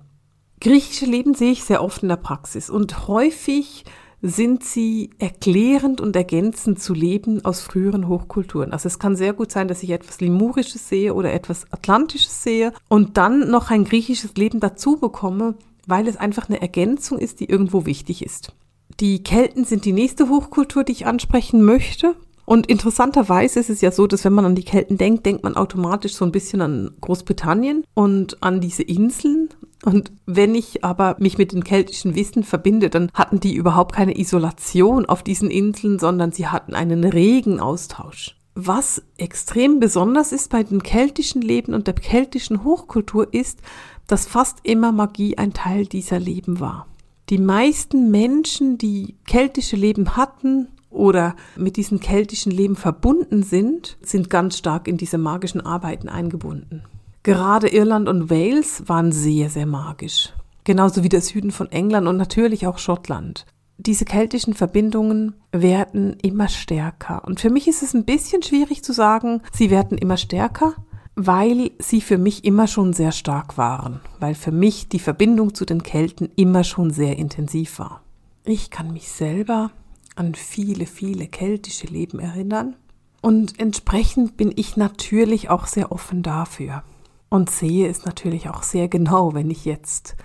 Griechische 0.60 1.06
Leben 1.06 1.34
sehe 1.34 1.52
ich 1.52 1.64
sehr 1.64 1.82
oft 1.82 2.02
in 2.02 2.08
der 2.08 2.16
Praxis 2.16 2.68
und 2.70 3.06
häufig 3.06 3.84
sind 4.20 4.64
sie 4.64 5.10
erklärend 5.18 6.00
und 6.00 6.16
ergänzend 6.16 6.80
zu 6.80 6.92
Leben 6.92 7.44
aus 7.44 7.60
früheren 7.60 8.08
Hochkulturen. 8.08 8.72
Also 8.72 8.88
es 8.88 8.98
kann 8.98 9.14
sehr 9.14 9.32
gut 9.32 9.52
sein, 9.52 9.68
dass 9.68 9.84
ich 9.84 9.90
etwas 9.90 10.20
Limurisches 10.20 10.88
sehe 10.88 11.14
oder 11.14 11.32
etwas 11.32 11.72
Atlantisches 11.72 12.42
sehe 12.42 12.72
und 12.88 13.16
dann 13.16 13.48
noch 13.50 13.70
ein 13.70 13.84
griechisches 13.84 14.34
Leben 14.34 14.58
dazu 14.58 14.96
bekomme, 14.96 15.54
weil 15.86 16.08
es 16.08 16.16
einfach 16.16 16.48
eine 16.48 16.60
Ergänzung 16.60 17.18
ist, 17.18 17.38
die 17.38 17.48
irgendwo 17.48 17.86
wichtig 17.86 18.24
ist. 18.24 18.52
Die 18.98 19.22
Kelten 19.22 19.64
sind 19.64 19.84
die 19.84 19.92
nächste 19.92 20.28
Hochkultur, 20.28 20.82
die 20.82 20.92
ich 20.92 21.06
ansprechen 21.06 21.62
möchte. 21.62 22.16
Und 22.48 22.66
interessanterweise 22.66 23.60
ist 23.60 23.68
es 23.68 23.82
ja 23.82 23.92
so, 23.92 24.06
dass 24.06 24.24
wenn 24.24 24.32
man 24.32 24.46
an 24.46 24.54
die 24.54 24.64
Kelten 24.64 24.96
denkt, 24.96 25.26
denkt 25.26 25.44
man 25.44 25.54
automatisch 25.54 26.14
so 26.14 26.24
ein 26.24 26.32
bisschen 26.32 26.62
an 26.62 26.94
Großbritannien 27.02 27.84
und 27.92 28.42
an 28.42 28.62
diese 28.62 28.82
Inseln. 28.82 29.50
Und 29.84 30.12
wenn 30.24 30.54
ich 30.54 30.82
aber 30.82 31.16
mich 31.18 31.36
mit 31.36 31.52
den 31.52 31.62
keltischen 31.62 32.14
Wissen 32.14 32.44
verbinde, 32.44 32.88
dann 32.88 33.10
hatten 33.12 33.38
die 33.38 33.54
überhaupt 33.54 33.94
keine 33.94 34.18
Isolation 34.18 35.04
auf 35.04 35.22
diesen 35.22 35.50
Inseln, 35.50 35.98
sondern 35.98 36.32
sie 36.32 36.46
hatten 36.46 36.74
einen 36.74 37.04
regen 37.04 37.60
Austausch. 37.60 38.34
Was 38.54 39.02
extrem 39.18 39.78
besonders 39.78 40.32
ist 40.32 40.48
bei 40.48 40.62
den 40.62 40.82
keltischen 40.82 41.42
Leben 41.42 41.74
und 41.74 41.86
der 41.86 41.92
keltischen 41.92 42.64
Hochkultur 42.64 43.28
ist, 43.34 43.60
dass 44.06 44.26
fast 44.26 44.60
immer 44.62 44.90
Magie 44.90 45.36
ein 45.36 45.52
Teil 45.52 45.84
dieser 45.84 46.18
Leben 46.18 46.60
war. 46.60 46.86
Die 47.28 47.36
meisten 47.36 48.10
Menschen, 48.10 48.78
die 48.78 49.16
keltische 49.26 49.76
Leben 49.76 50.16
hatten, 50.16 50.68
oder 50.90 51.36
mit 51.56 51.76
diesem 51.76 52.00
keltischen 52.00 52.52
Leben 52.52 52.76
verbunden 52.76 53.42
sind, 53.42 53.98
sind 54.02 54.30
ganz 54.30 54.58
stark 54.58 54.88
in 54.88 54.96
diese 54.96 55.18
magischen 55.18 55.60
Arbeiten 55.60 56.08
eingebunden. 56.08 56.82
Gerade 57.22 57.68
Irland 57.68 58.08
und 58.08 58.30
Wales 58.30 58.84
waren 58.86 59.12
sehr, 59.12 59.50
sehr 59.50 59.66
magisch. 59.66 60.32
Genauso 60.64 61.02
wie 61.02 61.08
der 61.08 61.20
Süden 61.20 61.50
von 61.50 61.70
England 61.70 62.06
und 62.06 62.16
natürlich 62.16 62.66
auch 62.66 62.78
Schottland. 62.78 63.46
Diese 63.78 64.04
keltischen 64.04 64.54
Verbindungen 64.54 65.34
werden 65.52 66.16
immer 66.22 66.48
stärker. 66.48 67.24
Und 67.24 67.40
für 67.40 67.50
mich 67.50 67.68
ist 67.68 67.82
es 67.82 67.94
ein 67.94 68.04
bisschen 68.04 68.42
schwierig 68.42 68.82
zu 68.82 68.92
sagen, 68.92 69.40
sie 69.52 69.70
werden 69.70 69.96
immer 69.96 70.16
stärker, 70.16 70.74
weil 71.14 71.70
sie 71.78 72.00
für 72.00 72.18
mich 72.18 72.44
immer 72.44 72.66
schon 72.66 72.92
sehr 72.92 73.12
stark 73.12 73.56
waren. 73.56 74.00
Weil 74.18 74.34
für 74.34 74.52
mich 74.52 74.88
die 74.88 74.98
Verbindung 74.98 75.54
zu 75.54 75.64
den 75.64 75.82
Kelten 75.82 76.28
immer 76.34 76.64
schon 76.64 76.90
sehr 76.90 77.18
intensiv 77.18 77.78
war. 77.78 78.02
Ich 78.44 78.70
kann 78.70 78.92
mich 78.92 79.08
selber 79.08 79.70
an 80.18 80.34
viele, 80.34 80.86
viele 80.86 81.26
keltische 81.26 81.86
Leben 81.86 82.18
erinnern. 82.18 82.76
Und 83.20 83.58
entsprechend 83.58 84.36
bin 84.36 84.52
ich 84.54 84.76
natürlich 84.76 85.50
auch 85.50 85.66
sehr 85.66 85.92
offen 85.92 86.22
dafür 86.22 86.82
und 87.28 87.50
sehe 87.50 87.88
es 87.88 88.04
natürlich 88.04 88.48
auch 88.48 88.62
sehr 88.62 88.88
genau, 88.88 89.34
wenn 89.34 89.50
ich 89.50 89.64
jetzt 89.64 90.16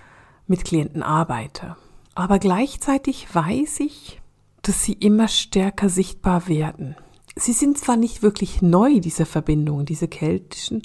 mit 0.46 0.64
Klienten 0.64 1.02
arbeite. 1.02 1.76
Aber 2.14 2.38
gleichzeitig 2.38 3.34
weiß 3.34 3.80
ich, 3.80 4.20
dass 4.62 4.82
sie 4.84 4.92
immer 4.92 5.28
stärker 5.28 5.88
sichtbar 5.88 6.48
werden. 6.48 6.96
Sie 7.36 7.52
sind 7.52 7.78
zwar 7.78 7.96
nicht 7.96 8.22
wirklich 8.22 8.62
neu, 8.62 9.00
diese 9.00 9.26
Verbindungen, 9.26 9.86
diese 9.86 10.06
keltischen, 10.06 10.82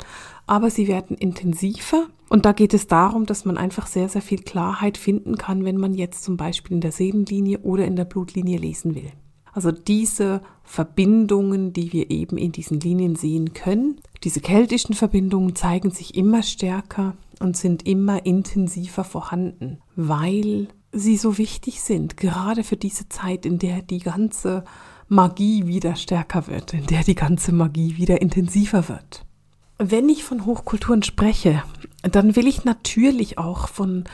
aber 0.48 0.72
sie 0.72 0.88
werden 0.88 1.16
intensiver. 1.16 2.08
Und 2.30 2.46
da 2.46 2.52
geht 2.52 2.74
es 2.74 2.88
darum, 2.88 3.26
dass 3.26 3.44
man 3.44 3.58
einfach 3.58 3.88
sehr, 3.88 4.08
sehr 4.08 4.22
viel 4.22 4.40
Klarheit 4.40 4.98
finden 4.98 5.38
kann, 5.38 5.66
wenn 5.66 5.78
man 5.78 5.96
jetzt 5.96 6.24
zum 6.24 6.38
Beispiel 6.38 6.76
in 6.76 6.82
der 6.82 6.92
Seelenlinie 6.92 7.60
oder 7.60 7.86
in 7.86 7.96
der 7.96 8.06
Blutlinie 8.06 8.60
lesen 8.60 8.96
will. 8.96 9.12
Also 9.52 9.72
diese 9.72 10.42
Verbindungen, 10.64 11.74
die 11.74 11.92
wir 11.92 12.12
eben 12.12 12.38
in 12.38 12.52
diesen 12.52 12.80
Linien 12.80 13.16
sehen 13.16 13.54
können, 13.54 14.00
diese 14.24 14.42
keltischen 14.42 14.94
Verbindungen 14.94 15.56
zeigen 15.56 15.90
sich 15.90 16.16
immer 16.16 16.44
stärker 16.44 17.16
und 17.40 17.58
sind 17.58 17.88
immer 17.88 18.26
intensiver 18.28 19.04
vorhanden, 19.04 19.80
weil 19.96 20.68
sie 20.92 21.18
so 21.18 21.38
wichtig 21.38 21.82
sind, 21.82 22.16
gerade 22.16 22.64
für 22.64 22.78
diese 22.78 23.10
Zeit, 23.10 23.46
in 23.46 23.58
der 23.58 23.82
die 23.82 24.00
ganze 24.00 24.64
Magie 25.08 25.66
wieder 25.66 25.96
stärker 25.96 26.48
wird, 26.48 26.74
in 26.74 26.86
der 26.86 27.04
die 27.04 27.16
ganze 27.16 27.52
Magie 27.52 27.98
wieder 27.98 28.22
intensiver 28.22 28.88
wird. 28.90 29.26
Wenn 29.80 30.10
ich 30.10 30.24
von 30.24 30.46
Hochkulturen 30.46 31.04
spreche, 31.04 31.64
dann 32.04 32.36
will 32.36 32.48
ich 32.48 32.66
natürlich 32.66 33.38
auch 33.38 33.68
von 33.68 34.06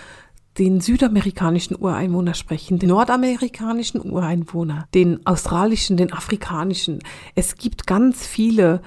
den 0.57 0.79
südamerikanischen 0.79 1.75
Ureinwohner 1.77 2.33
sprechen, 2.33 2.79
den 2.79 2.89
nordamerikanischen 2.89 4.01
Ureinwohner, 4.01 4.87
den 4.93 5.25
australischen, 5.25 5.97
den 5.97 6.13
afrikanischen. 6.13 6.99
Es 7.35 7.55
gibt 7.55 7.87
ganz 7.87 8.25
viele 8.25 8.81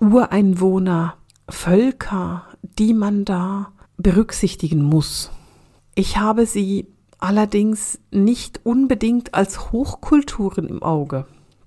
Ureinwohner, 0.00 1.16
Völker, 1.48 2.44
die 2.78 2.94
man 2.94 3.24
da 3.24 3.72
berücksichtigen 3.96 4.82
muss. 4.82 5.30
Ich 5.94 6.18
habe 6.18 6.46
sie 6.46 6.86
allerdings 7.18 7.98
nicht 8.10 8.60
unbedingt 8.64 9.34
als 9.34 9.72
Hochkulturen 9.72 10.66
im 10.66 10.82
Auge. 10.82 11.26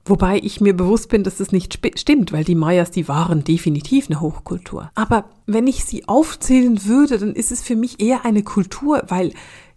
Wobei 0.09 0.39
ich 0.41 0.61
mir 0.61 0.75
bewusst 0.75 1.09
bin, 1.09 1.23
dass 1.23 1.37
das 1.37 1.51
nicht 1.51 1.79
stimmt, 1.95 2.31
weil 2.31 2.45
die 2.45 2.55
Mayas, 2.55 2.91
die 2.91 3.09
waren 3.09 3.43
definitiv 3.43 4.09
eine 4.09 4.21
Hochkultur. 4.21 4.89
Aber 4.95 5.25
wenn 5.45 5.67
ich 5.67 5.83
sie 5.83 6.07
aufzählen 6.07 6.85
würde, 6.85 7.17
dann 7.17 7.33
ist 7.33 7.51
es 7.51 7.61
für 7.61 7.75
mich 7.75 7.99
eher 7.99 8.23
eine 8.23 8.43
Kultur, 8.43 9.03
weil 9.09 9.33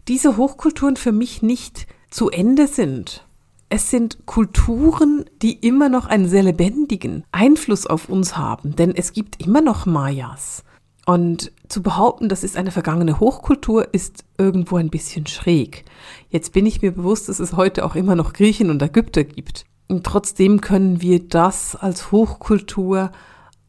diese 0.07 0.37
Hochkulturen 0.37 0.97
für 0.97 1.13
mich 1.13 1.43
nicht 1.43 1.89
zu 2.11 2.31
Ende 2.31 2.69
sind. 2.69 3.27
Es 3.69 3.91
sind 3.91 4.27
Kulturen, 4.27 5.25
die 5.43 5.53
immer 5.53 5.89
noch 5.89 6.07
einen 6.07 6.29
sehr 6.29 6.43
lebendigen 6.43 7.25
Einfluss 7.33 7.87
auf 7.87 8.09
uns 8.09 8.37
haben, 8.37 8.75
denn 8.77 8.95
es 8.95 9.13
gibt 9.13 9.45
immer 9.45 9.61
noch 9.61 9.87
Mayas. 9.87 10.65
Und 11.07 11.53
zu 11.69 11.83
behaupten, 11.83 12.29
das 12.29 12.45
ist 12.45 12.57
eine 12.57 12.71
vergangene 12.71 13.19
Hochkultur, 13.19 13.95
ist 13.95 14.25
irgendwo 14.39 14.77
ein 14.77 14.91
bisschen 14.91 15.27
schräg. 15.27 15.85
Jetzt 16.29 16.53
bin 16.53 16.67
ich 16.67 16.83
mir 16.83 16.93
bewusst, 16.93 17.29
dass 17.29 17.41
es 17.41 17.55
heute 17.55 17.85
auch 17.85 17.97
immer 17.97 18.15
noch 18.15 18.33
Griechen 18.33 18.71
und 18.71 18.83
Ägypter 18.83 19.25
gibt. 19.25 19.65
Und 19.91 20.05
trotzdem 20.05 20.61
können 20.61 21.03
wir 21.03 21.19
das 21.19 21.75
als 21.75 22.13
Hochkultur 22.13 23.11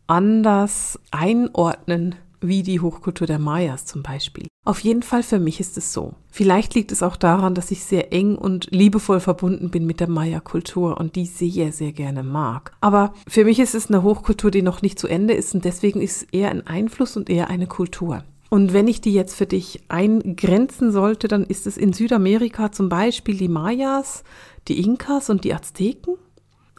anders 0.05 0.99
einordnen 1.09 2.15
wie 2.41 2.61
die 2.61 2.79
Hochkultur 2.79 3.25
der 3.25 3.39
Mayas 3.39 3.85
zum 3.85 4.03
Beispiel. 4.03 4.47
Auf 4.63 4.79
jeden 4.81 5.01
Fall 5.01 5.23
für 5.23 5.39
mich 5.39 5.59
ist 5.59 5.77
es 5.77 5.93
so. 5.93 6.13
Vielleicht 6.29 6.75
liegt 6.75 6.91
es 6.91 7.01
auch 7.01 7.15
daran, 7.15 7.55
dass 7.55 7.71
ich 7.71 7.83
sehr 7.83 8.13
eng 8.13 8.35
und 8.35 8.67
liebevoll 8.71 9.19
verbunden 9.19 9.71
bin 9.71 9.87
mit 9.87 9.99
der 9.99 10.09
Maya-Kultur 10.09 10.99
und 10.99 11.15
die 11.15 11.25
sehr, 11.25 11.71
sehr 11.71 11.91
gerne 11.91 12.21
mag. 12.21 12.73
Aber 12.81 13.13
für 13.27 13.45
mich 13.45 13.59
ist 13.59 13.73
es 13.73 13.87
eine 13.87 14.03
Hochkultur, 14.03 14.51
die 14.51 14.61
noch 14.61 14.83
nicht 14.83 14.99
zu 14.99 15.07
Ende 15.07 15.33
ist 15.33 15.55
und 15.55 15.65
deswegen 15.65 16.01
ist 16.01 16.17
es 16.17 16.27
eher 16.31 16.51
ein 16.51 16.65
Einfluss 16.67 17.17
und 17.17 17.29
eher 17.29 17.49
eine 17.49 17.67
Kultur. 17.67 18.23
Und 18.53 18.73
wenn 18.73 18.89
ich 18.89 18.99
die 18.99 19.13
jetzt 19.13 19.33
für 19.33 19.45
dich 19.45 19.81
eingrenzen 19.87 20.91
sollte, 20.91 21.29
dann 21.29 21.45
ist 21.45 21.67
es 21.67 21.77
in 21.77 21.93
Südamerika 21.93 22.69
zum 22.73 22.89
Beispiel 22.89 23.37
die 23.37 23.47
Mayas, 23.47 24.25
die 24.67 24.83
Inkas 24.83 25.29
und 25.29 25.45
die 25.45 25.53
Azteken. 25.53 26.15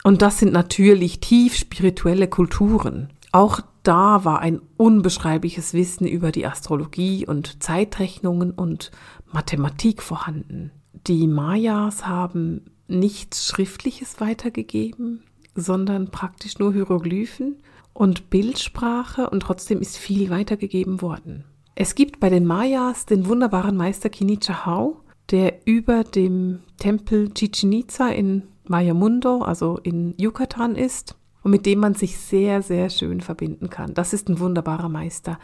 Und 0.05 0.21
das 0.21 0.39
sind 0.39 0.53
natürlich 0.53 1.21
tief 1.21 1.57
spirituelle 1.57 2.29
Kulturen. 2.29 3.09
Auch 3.33 3.61
da 3.85 4.23
war 4.23 4.41
ein 4.41 4.61
unbeschreibliches 4.77 5.73
Wissen 5.73 6.07
über 6.07 6.31
die 6.31 6.45
Astrologie 6.45 7.27
und 7.27 7.63
Zeitrechnungen 7.63 8.51
und 8.51 8.91
Mathematik 9.33 10.03
vorhanden. 10.03 10.73
Die 11.07 11.27
Mayas 11.27 12.07
haben 12.07 12.67
nichts 12.87 13.47
Schriftliches 13.47 14.21
weitergegeben, 14.21 15.23
sondern 15.55 16.11
praktisch 16.11 16.59
nur 16.59 16.75
Hieroglyphen 16.75 17.63
und 17.95 18.29
Bildsprache 18.29 19.31
und 19.31 19.41
trotzdem 19.41 19.81
ist 19.81 19.97
viel 19.97 20.29
weitergegeben 20.29 21.01
worden. 21.01 21.45
Es 21.75 21.95
gibt 21.95 22.21
bei 22.21 22.29
den 22.29 22.45
Mayas 22.45 23.07
den 23.07 23.27
wunderbaren 23.27 23.77
Meister 23.77 24.11
Kinichahau, 24.11 25.01
der 25.31 25.67
über 25.67 26.05
dem 26.05 26.61
Tempel 26.79 27.33
Chichen 27.33 27.73
Itza 27.73 28.09
in 28.09 28.43
Mayamundo, 28.65 29.39
also 29.43 29.79
in 29.79 30.15
Yucatan 30.19 30.77
ist 30.77 31.17
und 31.43 31.51
mit 31.51 31.65
dem 31.65 31.81
man 31.81 31.95
sich 31.95 32.19
sehr, 32.19 32.63
sehr 32.63 32.91
schön 32.91 33.21
verbinden 33.21 33.71
kann. 33.71 33.95
Das 33.95 34.13
ist 34.13 34.29
ein 34.29 34.39
wunderbarer 34.39 34.91
Meister, 34.91 35.39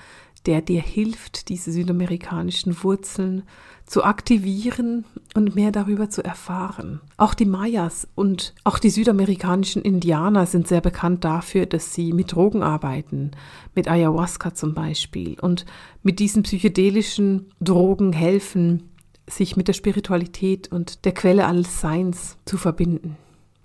der 0.48 0.62
dir 0.62 0.80
hilft, 0.80 1.50
diese 1.50 1.70
südamerikanischen 1.70 2.82
Wurzeln 2.82 3.42
zu 3.84 4.02
aktivieren 4.02 5.04
und 5.34 5.54
mehr 5.54 5.70
darüber 5.72 6.08
zu 6.08 6.24
erfahren. 6.24 7.00
Auch 7.18 7.34
die 7.34 7.44
Mayas 7.44 8.08
und 8.14 8.54
auch 8.64 8.78
die 8.78 8.88
südamerikanischen 8.88 9.82
Indianer 9.82 10.46
sind 10.46 10.66
sehr 10.66 10.80
bekannt 10.80 11.22
dafür, 11.24 11.66
dass 11.66 11.94
sie 11.94 12.14
mit 12.14 12.32
Drogen 12.32 12.62
arbeiten, 12.62 13.32
mit 13.74 13.88
Ayahuasca 13.88 14.54
zum 14.54 14.72
Beispiel, 14.72 15.38
und 15.38 15.66
mit 16.02 16.18
diesen 16.18 16.42
psychedelischen 16.44 17.52
Drogen 17.60 18.14
helfen, 18.14 18.88
sich 19.28 19.56
mit 19.56 19.68
der 19.68 19.74
Spiritualität 19.74 20.72
und 20.72 21.04
der 21.04 21.12
Quelle 21.12 21.46
alles 21.46 21.80
Seins 21.80 22.38
zu 22.46 22.56
verbinden. 22.56 23.18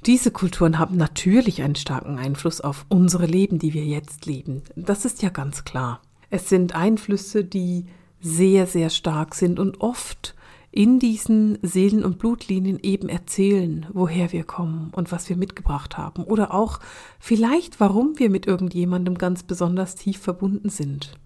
Diese 0.06 0.32
Kulturen 0.32 0.80
haben 0.80 0.98
natürlich 0.98 1.62
einen 1.62 1.76
starken 1.76 2.18
Einfluss 2.18 2.60
auf 2.60 2.86
unsere 2.90 3.26
Leben, 3.26 3.58
die 3.58 3.74
wir 3.74 3.86
jetzt 3.86 4.26
leben. 4.26 4.64
Das 4.76 5.06
ist 5.06 5.22
ja 5.22 5.30
ganz 5.30 5.64
klar. 5.64 6.02
Es 6.34 6.50
sind 6.50 6.74
Einflüsse, 6.74 7.44
die 7.44 7.86
sehr, 8.20 8.66
sehr 8.66 8.90
stark 8.90 9.36
sind 9.36 9.60
und 9.60 9.82
oft 9.82 10.34
in 10.72 10.98
diesen 10.98 11.60
Seelen- 11.62 12.04
und 12.04 12.18
Blutlinien 12.18 12.80
eben 12.82 13.08
erzählen, 13.08 13.86
woher 13.94 14.32
wir 14.32 14.44
kommen 14.44 14.90
und 14.96 15.12
was 15.12 15.30
wir 15.30 15.38
mitgebracht 15.38 15.96
haben. 15.96 16.24
Oder 16.24 16.52
auch 16.52 16.80
vielleicht, 17.20 17.80
warum 17.80 18.18
wir 18.18 18.32
mit 18.32 18.48
irgendjemandem 18.48 19.16
ganz 19.20 19.44
besonders 19.44 19.94
tief 19.94 20.18
verbunden 20.18 20.70
sind. 20.70 21.20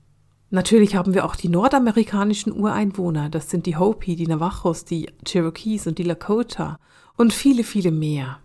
Natürlich 0.50 0.98
haben 0.98 1.14
wir 1.14 1.24
auch 1.24 1.38
die 1.38 1.48
nordamerikanischen 1.48 2.52
Ureinwohner, 2.52 3.30
das 3.30 3.50
sind 3.50 3.66
die 3.66 3.78
Hopi, 3.78 4.18
die 4.18 4.28
Navajos, 4.28 4.84
die 4.84 5.10
Cherokees 5.26 5.88
und 5.88 6.00
die 6.00 6.04
Lakota 6.04 6.80
und 7.16 7.32
viele, 7.32 7.64
viele 7.64 7.92
mehr. 7.92 8.40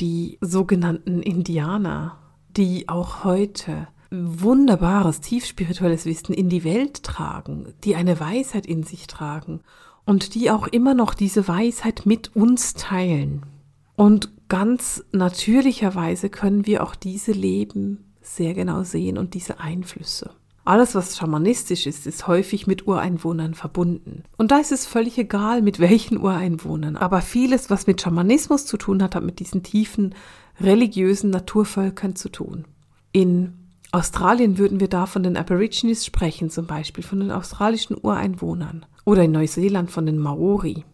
Die 0.00 0.36
sogenannten 0.42 1.22
Indianer, 1.22 2.18
die 2.54 2.90
auch 2.90 3.24
heute 3.24 3.88
wunderbares, 4.22 5.20
tiefspirituelles 5.20 6.06
Wissen 6.06 6.32
in 6.34 6.48
die 6.48 6.64
Welt 6.64 7.02
tragen, 7.02 7.74
die 7.84 7.96
eine 7.96 8.18
Weisheit 8.20 8.66
in 8.66 8.82
sich 8.82 9.06
tragen 9.06 9.60
und 10.04 10.34
die 10.34 10.50
auch 10.50 10.66
immer 10.66 10.94
noch 10.94 11.14
diese 11.14 11.48
Weisheit 11.48 12.06
mit 12.06 12.34
uns 12.36 12.74
teilen. 12.74 13.42
Und 13.96 14.30
ganz 14.48 15.04
natürlicherweise 15.12 16.28
können 16.28 16.66
wir 16.66 16.82
auch 16.82 16.94
diese 16.94 17.32
Leben 17.32 18.04
sehr 18.20 18.54
genau 18.54 18.82
sehen 18.82 19.18
und 19.18 19.34
diese 19.34 19.60
Einflüsse. 19.60 20.30
Alles, 20.66 20.94
was 20.94 21.18
schamanistisch 21.18 21.86
ist, 21.86 22.06
ist 22.06 22.26
häufig 22.26 22.66
mit 22.66 22.86
Ureinwohnern 22.86 23.54
verbunden. 23.54 24.24
Und 24.38 24.50
da 24.50 24.58
ist 24.58 24.72
es 24.72 24.86
völlig 24.86 25.18
egal, 25.18 25.60
mit 25.60 25.78
welchen 25.78 26.16
Ureinwohnern. 26.16 26.96
Aber 26.96 27.20
vieles, 27.20 27.68
was 27.68 27.86
mit 27.86 28.00
Schamanismus 28.00 28.64
zu 28.64 28.78
tun 28.78 29.02
hat, 29.02 29.14
hat 29.14 29.24
mit 29.24 29.40
diesen 29.40 29.62
tiefen 29.62 30.14
religiösen 30.58 31.28
Naturvölkern 31.28 32.16
zu 32.16 32.30
tun. 32.30 32.64
In 33.12 33.63
Australien 33.94 34.58
würden 34.58 34.80
wir 34.80 34.88
da 34.88 35.06
von 35.06 35.22
den 35.22 35.36
Aborigines 35.36 36.04
sprechen, 36.04 36.50
zum 36.50 36.66
Beispiel 36.66 37.04
von 37.04 37.20
den 37.20 37.30
australischen 37.30 37.96
Ureinwohnern. 37.96 38.84
Oder 39.04 39.22
in 39.22 39.30
Neuseeland 39.30 39.88
von 39.88 40.04
den 40.04 40.18
Maori. 40.18 40.84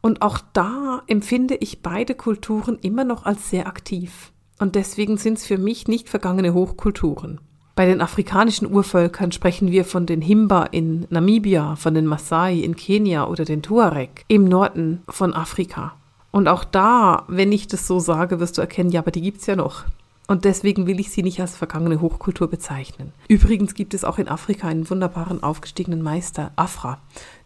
Und 0.00 0.22
auch 0.22 0.40
da 0.52 1.02
empfinde 1.06 1.54
ich 1.54 1.82
beide 1.82 2.16
Kulturen 2.16 2.76
immer 2.82 3.04
noch 3.04 3.26
als 3.26 3.48
sehr 3.48 3.68
aktiv. 3.68 4.32
Und 4.58 4.74
deswegen 4.74 5.18
sind 5.18 5.38
es 5.38 5.46
für 5.46 5.56
mich 5.56 5.86
nicht 5.86 6.08
vergangene 6.08 6.52
Hochkulturen. 6.52 7.40
Bei 7.76 7.86
den 7.86 8.00
afrikanischen 8.00 8.66
Urvölkern 8.66 9.30
sprechen 9.30 9.70
wir 9.70 9.84
von 9.84 10.04
den 10.04 10.20
Himba 10.20 10.64
in 10.64 11.06
Namibia, 11.10 11.76
von 11.76 11.94
den 11.94 12.06
Maasai 12.06 12.58
in 12.58 12.74
Kenia 12.74 13.28
oder 13.28 13.44
den 13.44 13.62
Tuareg 13.62 14.24
im 14.26 14.46
Norden 14.46 15.02
von 15.08 15.32
Afrika. 15.32 15.94
Und 16.32 16.48
auch 16.48 16.64
da, 16.64 17.24
wenn 17.28 17.52
ich 17.52 17.68
das 17.68 17.86
so 17.86 18.00
sage, 18.00 18.40
wirst 18.40 18.58
du 18.58 18.62
erkennen, 18.62 18.90
ja, 18.90 18.98
aber 18.98 19.12
die 19.12 19.22
gibt's 19.22 19.46
ja 19.46 19.54
noch. 19.54 19.84
Und 20.30 20.44
deswegen 20.44 20.86
will 20.86 21.00
ich 21.00 21.10
sie 21.10 21.22
nicht 21.22 21.40
als 21.40 21.56
vergangene 21.56 22.02
Hochkultur 22.02 22.48
bezeichnen. 22.48 23.12
Übrigens 23.28 23.74
gibt 23.74 23.94
es 23.94 24.04
auch 24.04 24.18
in 24.18 24.28
Afrika 24.28 24.68
einen 24.68 24.88
wunderbaren 24.90 25.42
aufgestiegenen 25.42 26.02
Meister, 26.02 26.52
Afra, 26.54 27.00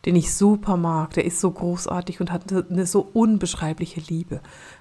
den 0.04 0.16
ich 0.16 0.34
super 0.34 0.76
mag. 0.76 1.14
Der 1.14 1.24
ist 1.24 1.40
so 1.40 1.52
großartig 1.52 2.20
und 2.20 2.32
hat 2.32 2.52
eine 2.52 2.84
so 2.84 3.08
unbeschreibliche 3.12 4.00
Liebe. 4.00 4.40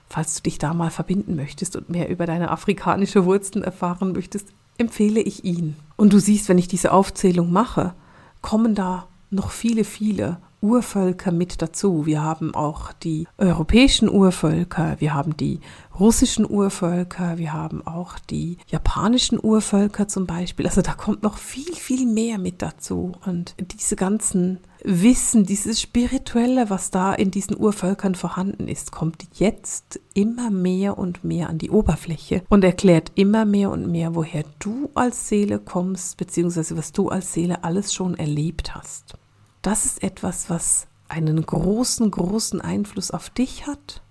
Falls 0.10 0.36
du 0.36 0.42
dich 0.42 0.58
da 0.58 0.74
mal 0.74 0.90
verbinden 0.90 1.36
möchtest 1.36 1.76
und 1.76 1.92
mehr 1.92 2.10
über 2.10 2.26
deine 2.26 2.50
afrikanische 2.50 3.26
Wurzeln 3.26 3.64
erfahren 3.64 4.14
möchtest, 4.14 4.48
empfehle 4.80 5.22
ich 5.22 5.46
ihn. 5.46 5.76
Und 5.96 6.12
du 6.12 6.18
siehst, 6.18 6.50
wenn 6.50 6.58
ich 6.58 6.68
diese 6.68 6.94
Aufzählung 6.94 7.52
mache, 7.52 7.94
kommen 8.42 8.74
da 8.74 9.08
noch 9.30 9.52
viele, 9.52 9.84
viele 9.84 10.38
Urvölker 10.62 11.32
mit 11.32 11.62
dazu. 11.62 12.06
Wir 12.06 12.22
haben 12.22 12.54
auch 12.54 12.94
die 12.94 13.28
europäischen 13.38 14.10
Urvölker, 14.10 14.96
wir 15.00 15.14
haben 15.14 15.36
die 15.36 15.60
russischen 16.00 16.50
Urvölker, 16.50 17.38
wir 17.38 17.54
haben 17.54 17.86
auch 17.86 18.18
die 18.20 18.58
japanischen 18.68 19.40
Urvölker 19.42 20.08
zum 20.08 20.26
Beispiel. 20.26 20.66
Also 20.66 20.82
da 20.82 20.94
kommt 20.94 21.24
noch 21.24 21.38
viel, 21.38 21.74
viel 21.74 22.06
mehr 22.06 22.38
mit 22.38 22.62
dazu. 22.62 23.14
Und 23.26 23.56
diese 23.60 23.96
ganzen 23.96 24.60
Wissen, 24.84 25.46
dieses 25.46 25.80
Spirituelle, 25.80 26.70
was 26.70 26.90
da 26.90 27.14
in 27.14 27.30
diesen 27.30 27.58
Urvölkern 27.58 28.16
vorhanden 28.16 28.68
ist, 28.68 28.92
kommt 28.92 29.28
jetzt 29.34 30.00
immer 30.14 30.50
mehr 30.50 30.98
und 30.98 31.24
mehr 31.24 31.50
an 31.50 31.60
die 31.60 31.70
Oberfläche 31.70 32.44
und 32.50 32.64
erklärt 32.64 33.12
immer 33.16 33.46
mehr 33.46 33.70
und 33.70 33.92
mehr, 33.92 34.16
woher 34.16 34.44
du 34.60 34.90
als 34.96 35.28
Seele 35.28 35.60
kommst, 35.60 36.18
beziehungsweise 36.18 36.78
was 36.78 36.92
du 36.92 37.10
als 37.10 37.34
Seele 37.34 37.64
alles 37.64 37.94
schon 37.94 38.16
erlebt 38.18 38.74
hast. 38.74 39.16
Das 39.62 39.86
ist 39.86 40.02
etwas, 40.02 40.50
was 40.50 40.88
einen 41.08 41.46
großen, 41.46 42.10
großen 42.10 42.62
Einfluss 42.62 43.12
auf 43.12 43.30
dich 43.30 43.68
hat, 43.68 44.02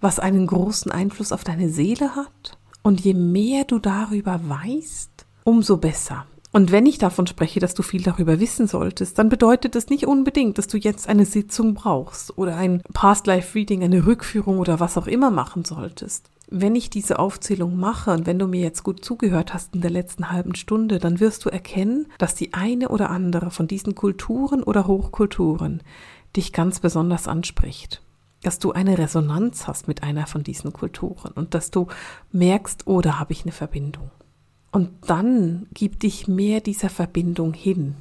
was 0.00 0.18
einen 0.18 0.46
großen 0.46 0.92
Einfluss 0.92 1.32
auf 1.32 1.44
deine 1.44 1.70
Seele 1.70 2.14
hat. 2.14 2.58
Und 2.82 3.00
je 3.00 3.14
mehr 3.14 3.64
du 3.64 3.78
darüber 3.78 4.40
weißt, 4.42 5.26
umso 5.44 5.78
besser. 5.78 6.26
Und 6.52 6.72
wenn 6.72 6.86
ich 6.86 6.98
davon 6.98 7.26
spreche, 7.26 7.60
dass 7.60 7.74
du 7.74 7.82
viel 7.82 8.02
darüber 8.02 8.40
wissen 8.40 8.66
solltest, 8.66 9.18
dann 9.18 9.28
bedeutet 9.28 9.74
das 9.74 9.88
nicht 9.88 10.06
unbedingt, 10.06 10.58
dass 10.58 10.66
du 10.66 10.78
jetzt 10.78 11.08
eine 11.08 11.26
Sitzung 11.26 11.74
brauchst 11.74 12.36
oder 12.36 12.56
ein 12.56 12.82
Past 12.92 13.26
Life 13.26 13.54
Reading, 13.54 13.82
eine 13.82 14.06
Rückführung 14.06 14.58
oder 14.58 14.80
was 14.80 14.96
auch 14.96 15.06
immer 15.06 15.30
machen 15.30 15.64
solltest. 15.64 16.30
Wenn 16.50 16.74
ich 16.76 16.88
diese 16.88 17.18
Aufzählung 17.18 17.76
mache 17.76 18.10
und 18.10 18.26
wenn 18.26 18.38
du 18.38 18.46
mir 18.46 18.62
jetzt 18.62 18.82
gut 18.82 19.04
zugehört 19.04 19.52
hast 19.52 19.74
in 19.74 19.82
der 19.82 19.90
letzten 19.90 20.30
halben 20.30 20.54
Stunde, 20.54 20.98
dann 20.98 21.20
wirst 21.20 21.44
du 21.44 21.50
erkennen, 21.50 22.06
dass 22.16 22.34
die 22.34 22.54
eine 22.54 22.88
oder 22.88 23.10
andere 23.10 23.50
von 23.50 23.68
diesen 23.68 23.94
Kulturen 23.94 24.62
oder 24.62 24.86
Hochkulturen 24.86 25.82
dich 26.36 26.54
ganz 26.54 26.80
besonders 26.80 27.28
anspricht. 27.28 28.02
Dass 28.42 28.58
du 28.58 28.72
eine 28.72 28.96
Resonanz 28.96 29.66
hast 29.66 29.88
mit 29.88 30.02
einer 30.02 30.26
von 30.26 30.42
diesen 30.42 30.72
Kulturen 30.72 31.32
und 31.32 31.52
dass 31.52 31.70
du 31.70 31.88
merkst, 32.32 32.86
oh, 32.86 33.02
habe 33.02 33.32
ich 33.32 33.42
eine 33.42 33.52
Verbindung. 33.52 34.10
Und 34.70 34.90
dann 35.06 35.66
gib 35.74 36.00
dich 36.00 36.28
mehr 36.28 36.60
dieser 36.60 36.88
Verbindung 36.88 37.52
hin. 37.52 37.96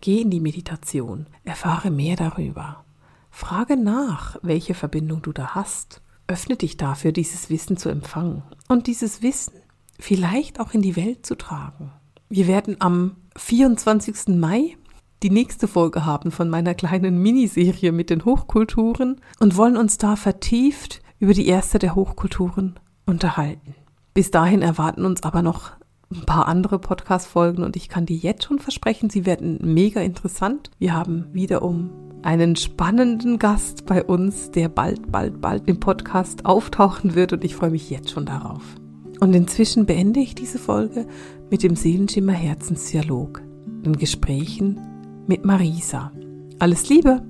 Geh 0.00 0.22
in 0.22 0.30
die 0.30 0.40
Meditation, 0.40 1.26
erfahre 1.44 1.90
mehr 1.90 2.16
darüber. 2.16 2.82
Frage 3.30 3.76
nach, 3.76 4.38
welche 4.40 4.72
Verbindung 4.72 5.20
du 5.20 5.32
da 5.32 5.54
hast. 5.54 6.00
Öffne 6.30 6.54
dich 6.54 6.76
dafür, 6.76 7.10
dieses 7.10 7.50
Wissen 7.50 7.76
zu 7.76 7.88
empfangen 7.88 8.44
und 8.68 8.86
dieses 8.86 9.20
Wissen 9.20 9.54
vielleicht 9.98 10.60
auch 10.60 10.72
in 10.74 10.80
die 10.80 10.94
Welt 10.94 11.26
zu 11.26 11.34
tragen. 11.34 11.90
Wir 12.28 12.46
werden 12.46 12.76
am 12.78 13.16
24. 13.36 14.36
Mai 14.36 14.76
die 15.24 15.30
nächste 15.30 15.66
Folge 15.66 16.06
haben 16.06 16.30
von 16.30 16.48
meiner 16.48 16.74
kleinen 16.74 17.20
Miniserie 17.20 17.90
mit 17.90 18.10
den 18.10 18.24
Hochkulturen 18.24 19.20
und 19.40 19.56
wollen 19.56 19.76
uns 19.76 19.98
da 19.98 20.14
vertieft 20.14 21.02
über 21.18 21.34
die 21.34 21.48
erste 21.48 21.80
der 21.80 21.96
Hochkulturen 21.96 22.78
unterhalten. 23.06 23.74
Bis 24.14 24.30
dahin 24.30 24.62
erwarten 24.62 25.04
uns 25.04 25.24
aber 25.24 25.42
noch 25.42 25.72
ein 26.12 26.26
paar 26.26 26.46
andere 26.46 26.78
Podcast-Folgen 26.78 27.64
und 27.64 27.74
ich 27.74 27.88
kann 27.88 28.06
dir 28.06 28.16
jetzt 28.16 28.44
schon 28.44 28.60
versprechen, 28.60 29.10
sie 29.10 29.26
werden 29.26 29.58
mega 29.62 30.00
interessant. 30.00 30.70
Wir 30.78 30.94
haben 30.94 31.26
wiederum 31.32 32.09
einen 32.22 32.56
spannenden 32.56 33.38
Gast 33.38 33.86
bei 33.86 34.04
uns, 34.04 34.50
der 34.50 34.68
bald, 34.68 35.10
bald, 35.10 35.40
bald 35.40 35.68
im 35.68 35.80
Podcast 35.80 36.46
auftauchen 36.46 37.14
wird 37.14 37.32
und 37.32 37.44
ich 37.44 37.54
freue 37.54 37.70
mich 37.70 37.90
jetzt 37.90 38.10
schon 38.10 38.26
darauf. 38.26 38.62
Und 39.20 39.34
inzwischen 39.34 39.86
beende 39.86 40.20
ich 40.20 40.34
diese 40.34 40.58
Folge 40.58 41.06
mit 41.50 41.62
dem 41.62 41.76
Seelenschimmer 41.76 42.32
Herzensdialog, 42.32 43.42
den 43.84 43.96
Gesprächen 43.96 44.80
mit 45.26 45.44
Marisa. 45.44 46.12
Alles 46.58 46.88
Liebe! 46.88 47.22